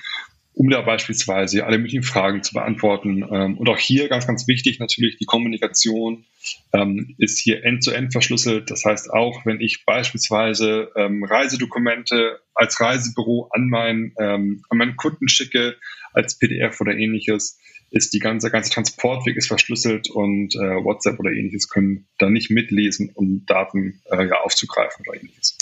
um 0.55 0.69
da 0.69 0.83
beispielsweise 0.83 1.65
alle 1.65 1.79
möglichen 1.79 2.03
Fragen 2.03 2.43
zu 2.43 2.53
beantworten. 2.53 3.25
Ähm, 3.31 3.57
und 3.57 3.69
auch 3.69 3.79
hier 3.79 4.09
ganz, 4.09 4.27
ganz 4.27 4.47
wichtig 4.47 4.79
natürlich, 4.79 5.17
die 5.17 5.25
Kommunikation 5.25 6.25
ähm, 6.73 7.15
ist 7.19 7.39
hier 7.39 7.65
end-zu-end 7.65 8.09
-end 8.09 8.13
verschlüsselt. 8.13 8.71
Das 8.71 8.85
heißt, 8.85 9.11
auch 9.11 9.47
wenn 9.47 9.61
ich 9.61 9.85
beispielsweise 9.87 10.91
ähm, 10.97 11.25
Reisedokumente 11.25 12.41
als 12.55 12.79
Reisebüro 12.81 13.49
an, 13.53 13.69
mein, 13.69 14.13
ähm, 14.19 14.63
an 14.69 14.79
meinen 14.79 14.97
Kunden 14.97 15.29
schicke, 15.29 15.77
als 16.13 16.39
PDF 16.39 16.81
oder 16.81 16.93
ähnliches, 16.93 17.59
ist 17.91 18.13
die 18.15 18.19
ganze, 18.19 18.51
ganze 18.51 18.71
Transportweg 18.71 19.37
ist 19.37 19.49
verschlüsselt 19.49 20.11
und 20.11 20.55
äh, 20.55 20.85
WhatsApp 20.85 21.19
oder 21.19 21.31
ähnliches 21.31 21.69
können 21.69 22.07
da 22.19 22.29
nicht 22.31 22.51
mitlesen, 22.51 23.11
um 23.15 23.45
Daten 23.47 24.01
äh, 24.11 24.27
ja, 24.27 24.41
aufzugreifen 24.41 25.05
oder 25.07 25.19
ähnliches. 25.19 25.57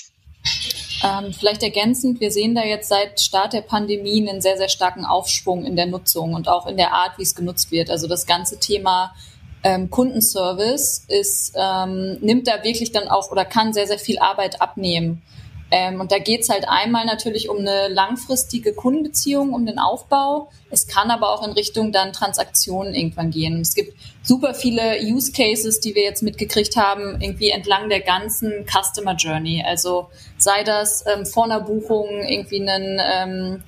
Ähm, 1.03 1.33
vielleicht 1.33 1.63
ergänzend, 1.63 2.21
wir 2.21 2.31
sehen 2.31 2.55
da 2.55 2.63
jetzt 2.63 2.89
seit 2.89 3.21
Start 3.21 3.53
der 3.53 3.63
Pandemie 3.63 4.29
einen 4.29 4.41
sehr, 4.41 4.59
sehr 4.59 4.69
starken 4.69 5.05
Aufschwung 5.05 5.65
in 5.65 5.77
der 5.77 5.87
Nutzung 5.87 6.35
und 6.35 6.49
auch 6.49 6.67
in 6.67 6.77
der 6.77 6.93
Art, 6.93 7.19
wie 7.19 7.23
es 7.23 7.35
genutzt 7.35 7.71
wird. 7.71 7.91
Also 7.91 8.07
das 8.07 8.27
ganze 8.27 8.59
Thema 8.59 9.15
ähm, 9.63 9.91
Kundenservice 9.91 11.05
ist, 11.09 11.55
ähm, 11.57 12.19
nimmt 12.21 12.49
da 12.49 12.63
wirklich 12.65 12.93
dann 12.93 13.09
auch 13.09 13.31
oder 13.31 13.45
kann 13.45 13.73
sehr, 13.73 13.87
sehr 13.87 13.99
viel 13.99 14.19
Arbeit 14.19 14.61
abnehmen. 14.61 15.23
Ähm, 15.71 16.01
und 16.01 16.11
da 16.11 16.19
geht's 16.19 16.49
halt 16.49 16.69
einmal 16.69 17.05
natürlich 17.07 17.49
um 17.49 17.59
eine 17.59 17.89
langfristige 17.89 18.73
Kundenbeziehung, 18.73 19.55
um 19.55 19.67
den 19.67 19.79
Aufbau. 19.79 20.51
Es 20.71 20.87
kann 20.87 21.11
aber 21.11 21.31
auch 21.31 21.47
in 21.47 21.53
Richtung 21.53 21.93
dann 21.93 22.13
Transaktionen 22.13 22.95
irgendwann 22.95 23.31
gehen. 23.31 23.61
Es 23.61 23.75
gibt 23.75 23.97
super 24.23 24.55
viele 24.55 24.99
Use 25.03 25.33
Cases, 25.33 25.79
die 25.81 25.95
wir 25.95 26.03
jetzt 26.03 26.23
mitgekriegt 26.23 26.77
haben, 26.77 27.21
irgendwie 27.21 27.51
entlang 27.51 27.89
der 27.89 28.01
ganzen 28.01 28.67
Customer 28.67 29.15
Journey. 29.15 29.63
Also 29.65 30.09
sei 30.39 30.65
das 30.65 31.05
ähm, 31.07 31.25
vor 31.25 31.45
einer 31.45 31.61
Buchung 31.61 32.09
irgendwie 32.27 32.69
einen 32.69 33.01
ähm, 33.01 33.63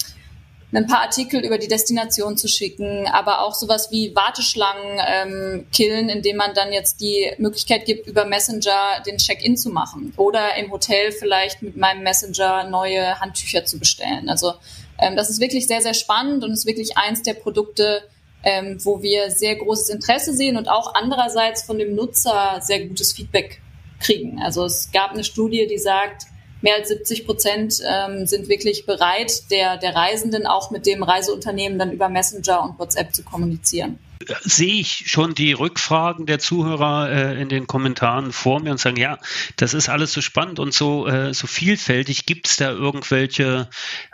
ein 0.78 0.86
paar 0.86 1.02
Artikel 1.02 1.44
über 1.44 1.58
die 1.58 1.68
Destination 1.68 2.36
zu 2.36 2.48
schicken, 2.48 3.06
aber 3.06 3.42
auch 3.42 3.54
sowas 3.54 3.90
wie 3.90 4.14
Warteschlangen 4.14 5.00
ähm, 5.06 5.66
killen, 5.72 6.08
indem 6.08 6.36
man 6.36 6.54
dann 6.54 6.72
jetzt 6.72 7.00
die 7.00 7.30
Möglichkeit 7.38 7.84
gibt, 7.84 8.06
über 8.06 8.24
Messenger 8.24 9.02
den 9.06 9.18
Check-in 9.18 9.56
zu 9.56 9.70
machen 9.70 10.14
oder 10.16 10.56
im 10.56 10.70
Hotel 10.70 11.12
vielleicht 11.12 11.60
mit 11.60 11.76
meinem 11.76 12.02
Messenger 12.02 12.64
neue 12.70 13.20
Handtücher 13.20 13.64
zu 13.64 13.78
bestellen. 13.78 14.30
Also 14.30 14.54
ähm, 14.98 15.14
das 15.14 15.28
ist 15.28 15.40
wirklich 15.40 15.66
sehr, 15.66 15.82
sehr 15.82 15.94
spannend 15.94 16.42
und 16.42 16.52
ist 16.52 16.66
wirklich 16.66 16.96
eins 16.96 17.22
der 17.22 17.34
Produkte, 17.34 18.02
ähm, 18.42 18.78
wo 18.82 19.02
wir 19.02 19.30
sehr 19.30 19.56
großes 19.56 19.90
Interesse 19.90 20.34
sehen 20.34 20.56
und 20.56 20.68
auch 20.68 20.94
andererseits 20.94 21.62
von 21.62 21.78
dem 21.78 21.94
Nutzer 21.94 22.60
sehr 22.62 22.86
gutes 22.86 23.12
Feedback 23.12 23.60
kriegen. 24.00 24.40
Also 24.42 24.64
es 24.64 24.90
gab 24.90 25.12
eine 25.12 25.24
Studie, 25.24 25.66
die 25.66 25.78
sagt, 25.78 26.24
mehr 26.62 26.76
als 26.76 26.88
70 26.88 27.26
Prozent 27.26 27.80
ähm, 27.86 28.26
sind 28.26 28.48
wirklich 28.48 28.86
bereit, 28.86 29.50
der, 29.50 29.76
der 29.76 29.94
Reisenden 29.94 30.46
auch 30.46 30.70
mit 30.70 30.86
dem 30.86 31.02
Reiseunternehmen 31.02 31.78
dann 31.78 31.92
über 31.92 32.08
Messenger 32.08 32.64
und 32.64 32.78
WhatsApp 32.78 33.14
zu 33.14 33.22
kommunizieren 33.22 33.98
sehe 34.42 34.80
ich 34.80 35.04
schon 35.06 35.34
die 35.34 35.52
Rückfragen 35.52 36.26
der 36.26 36.38
Zuhörer 36.38 37.10
äh, 37.10 37.40
in 37.40 37.48
den 37.48 37.66
Kommentaren 37.66 38.32
vor 38.32 38.60
mir 38.60 38.70
und 38.70 38.78
sagen, 38.78 38.96
ja, 38.96 39.18
das 39.56 39.74
ist 39.74 39.88
alles 39.88 40.12
so 40.12 40.20
spannend 40.20 40.58
und 40.58 40.74
so, 40.74 41.06
äh, 41.06 41.32
so 41.34 41.46
vielfältig. 41.46 42.26
Gibt 42.26 42.48
es 42.48 42.56
da 42.56 42.70
irgendwelche 42.70 43.68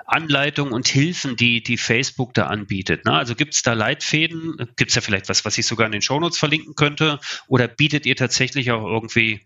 Anleitungen 0.06 0.72
und 0.72 0.88
Hilfen, 0.88 1.36
die, 1.36 1.62
die 1.62 1.76
Facebook 1.76 2.34
da 2.34 2.46
anbietet? 2.46 3.04
Ne? 3.04 3.12
Also 3.12 3.34
gibt 3.34 3.54
es 3.54 3.62
da 3.62 3.72
Leitfäden? 3.72 4.56
Gibt 4.76 4.90
es 4.90 4.94
ja 4.94 5.00
vielleicht 5.02 5.28
was, 5.28 5.44
was 5.44 5.58
ich 5.58 5.66
sogar 5.66 5.86
in 5.86 5.92
den 5.92 6.02
Shownotes 6.02 6.38
verlinken 6.38 6.74
könnte? 6.74 7.20
Oder 7.46 7.68
bietet 7.68 8.06
ihr 8.06 8.16
tatsächlich 8.16 8.70
auch 8.70 8.86
irgendwie, 8.86 9.40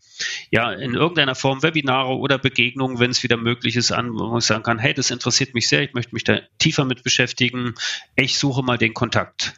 ja, 0.51 0.73
in 0.73 0.95
irgendeiner 0.95 1.35
Form 1.35 1.63
Webinare 1.63 2.17
oder 2.17 2.39
Begegnungen, 2.39 2.99
wenn 2.99 3.11
es 3.11 3.23
wieder 3.23 3.37
möglich 3.37 3.77
ist, 3.77 3.93
an, 3.93 4.11
wo 4.13 4.39
ich 4.39 4.45
sagen 4.45 4.63
kann, 4.63 4.79
hey, 4.79 4.95
das 4.95 5.11
interessiert 5.11 5.55
mich 5.55 5.69
sehr, 5.69 5.83
ich 5.83 5.95
möchte 5.95 6.15
mich 6.15 6.25
da 6.25 6.41
tiefer 6.59 6.85
mit 6.85 7.03
beschäftigen. 7.03 7.75
Ich 8.17 8.39
suche 8.39 8.63
mal 8.63 8.79
den 8.79 8.95
Kontakt. 8.95 9.55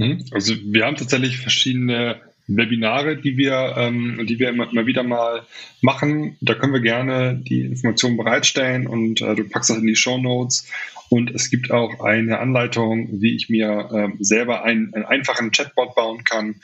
Hm? 0.00 0.24
Also 0.32 0.54
wir 0.64 0.86
haben 0.86 0.96
tatsächlich 0.96 1.38
verschiedene 1.38 2.20
Webinare, 2.56 3.16
die 3.16 3.36
wir, 3.36 3.74
ähm, 3.76 4.26
die 4.26 4.38
wir 4.38 4.48
immer, 4.48 4.70
immer, 4.70 4.86
wieder 4.86 5.02
mal 5.02 5.42
machen. 5.82 6.36
Da 6.40 6.54
können 6.54 6.72
wir 6.72 6.80
gerne 6.80 7.36
die 7.36 7.60
Informationen 7.60 8.16
bereitstellen 8.16 8.86
und 8.86 9.20
äh, 9.20 9.34
du 9.34 9.44
packst 9.44 9.70
das 9.70 9.78
in 9.78 9.86
die 9.86 9.96
Show 9.96 10.18
Notes. 10.18 10.68
Und 11.10 11.30
es 11.32 11.50
gibt 11.50 11.70
auch 11.70 12.00
eine 12.00 12.38
Anleitung, 12.38 13.20
wie 13.20 13.34
ich 13.34 13.48
mir 13.50 13.90
ähm, 13.92 14.16
selber 14.20 14.64
einen, 14.64 14.94
einen, 14.94 15.04
einfachen 15.04 15.50
Chatbot 15.50 15.94
bauen 15.94 16.24
kann. 16.24 16.56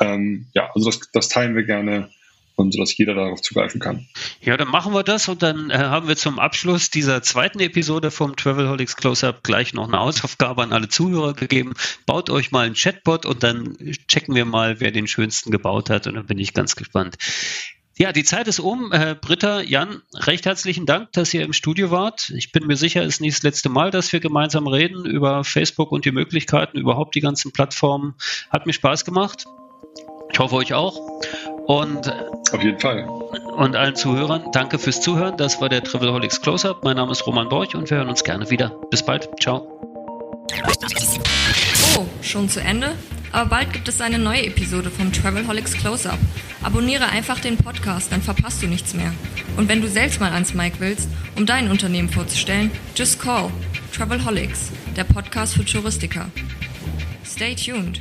Ähm, 0.00 0.46
ja, 0.52 0.70
also 0.74 0.90
das, 0.90 1.10
das 1.12 1.28
teilen 1.28 1.56
wir 1.56 1.64
gerne. 1.64 2.10
Und 2.56 2.72
sodass 2.72 2.96
jeder 2.96 3.14
darauf 3.14 3.42
zugreifen 3.42 3.80
kann. 3.80 4.08
Ja, 4.40 4.56
dann 4.56 4.68
machen 4.68 4.92
wir 4.92 5.02
das 5.02 5.28
und 5.28 5.42
dann 5.42 5.70
äh, 5.70 5.76
haben 5.76 6.08
wir 6.08 6.16
zum 6.16 6.38
Abschluss 6.38 6.90
dieser 6.90 7.22
zweiten 7.22 7.60
Episode 7.60 8.10
vom 8.10 8.34
Travelholics 8.34 8.96
Close-Up 8.96 9.44
gleich 9.44 9.74
noch 9.74 9.86
eine 9.86 9.98
Hausaufgabe 9.98 10.62
an 10.62 10.72
alle 10.72 10.88
Zuhörer 10.88 11.34
gegeben. 11.34 11.74
Baut 12.06 12.30
euch 12.30 12.50
mal 12.50 12.66
einen 12.66 12.74
Chatbot 12.74 13.26
und 13.26 13.42
dann 13.42 13.76
checken 14.08 14.34
wir 14.34 14.46
mal, 14.46 14.80
wer 14.80 14.90
den 14.90 15.06
schönsten 15.06 15.50
gebaut 15.50 15.90
hat 15.90 16.06
und 16.06 16.14
dann 16.14 16.26
bin 16.26 16.38
ich 16.38 16.54
ganz 16.54 16.76
gespannt. 16.76 17.16
Ja, 17.98 18.12
die 18.12 18.24
Zeit 18.24 18.46
ist 18.46 18.60
um. 18.60 18.92
Äh, 18.92 19.16
Britta, 19.18 19.62
Jan, 19.62 20.02
recht 20.14 20.44
herzlichen 20.44 20.84
Dank, 20.84 21.12
dass 21.12 21.32
ihr 21.32 21.42
im 21.42 21.54
Studio 21.54 21.90
wart. 21.90 22.30
Ich 22.36 22.52
bin 22.52 22.66
mir 22.66 22.76
sicher, 22.76 23.02
es 23.02 23.14
ist 23.14 23.20
nicht 23.22 23.38
das 23.38 23.42
letzte 23.42 23.70
Mal, 23.70 23.90
dass 23.90 24.12
wir 24.12 24.20
gemeinsam 24.20 24.66
reden 24.66 25.06
über 25.06 25.44
Facebook 25.44 25.92
und 25.92 26.04
die 26.04 26.12
Möglichkeiten, 26.12 26.78
überhaupt 26.78 27.14
die 27.14 27.20
ganzen 27.20 27.52
Plattformen. 27.52 28.14
Hat 28.50 28.66
mir 28.66 28.74
Spaß 28.74 29.06
gemacht. 29.06 29.46
Ich 30.30 30.38
hoffe 30.38 30.56
euch 30.56 30.74
auch. 30.74 31.22
Und 31.66 32.12
auf 32.52 32.62
jeden 32.62 32.78
Fall. 32.78 33.04
Und 33.56 33.74
allen 33.74 33.96
Zuhörern, 33.96 34.44
danke 34.52 34.78
fürs 34.78 35.00
Zuhören. 35.00 35.36
Das 35.36 35.60
war 35.60 35.68
der 35.68 35.82
Travelholics 35.82 36.40
Close-Up. 36.40 36.84
Mein 36.84 36.96
Name 36.96 37.10
ist 37.10 37.26
Roman 37.26 37.48
Borch 37.48 37.74
und 37.74 37.90
wir 37.90 37.98
hören 37.98 38.08
uns 38.08 38.22
gerne 38.22 38.48
wieder. 38.50 38.70
Bis 38.90 39.04
bald. 39.04 39.28
Ciao. 39.40 39.66
Oh, 41.96 42.06
schon 42.22 42.48
zu 42.48 42.60
Ende? 42.60 42.94
Aber 43.32 43.50
bald 43.50 43.72
gibt 43.72 43.88
es 43.88 44.00
eine 44.00 44.18
neue 44.18 44.46
Episode 44.46 44.90
vom 44.90 45.12
Travelholics 45.12 45.72
Close-Up. 45.72 46.18
Abonniere 46.62 47.06
einfach 47.06 47.40
den 47.40 47.56
Podcast, 47.56 48.12
dann 48.12 48.22
verpasst 48.22 48.62
du 48.62 48.66
nichts 48.66 48.94
mehr. 48.94 49.12
Und 49.56 49.68
wenn 49.68 49.82
du 49.82 49.88
selbst 49.88 50.20
mal 50.20 50.32
ans 50.32 50.54
Mic 50.54 50.74
willst, 50.78 51.08
um 51.36 51.46
dein 51.46 51.70
Unternehmen 51.70 52.08
vorzustellen, 52.08 52.70
just 52.94 53.20
call 53.20 53.50
Travelholics, 53.94 54.70
der 54.96 55.04
Podcast 55.04 55.54
für 55.54 55.64
Touristiker. 55.64 56.26
Stay 57.24 57.54
tuned. 57.54 58.00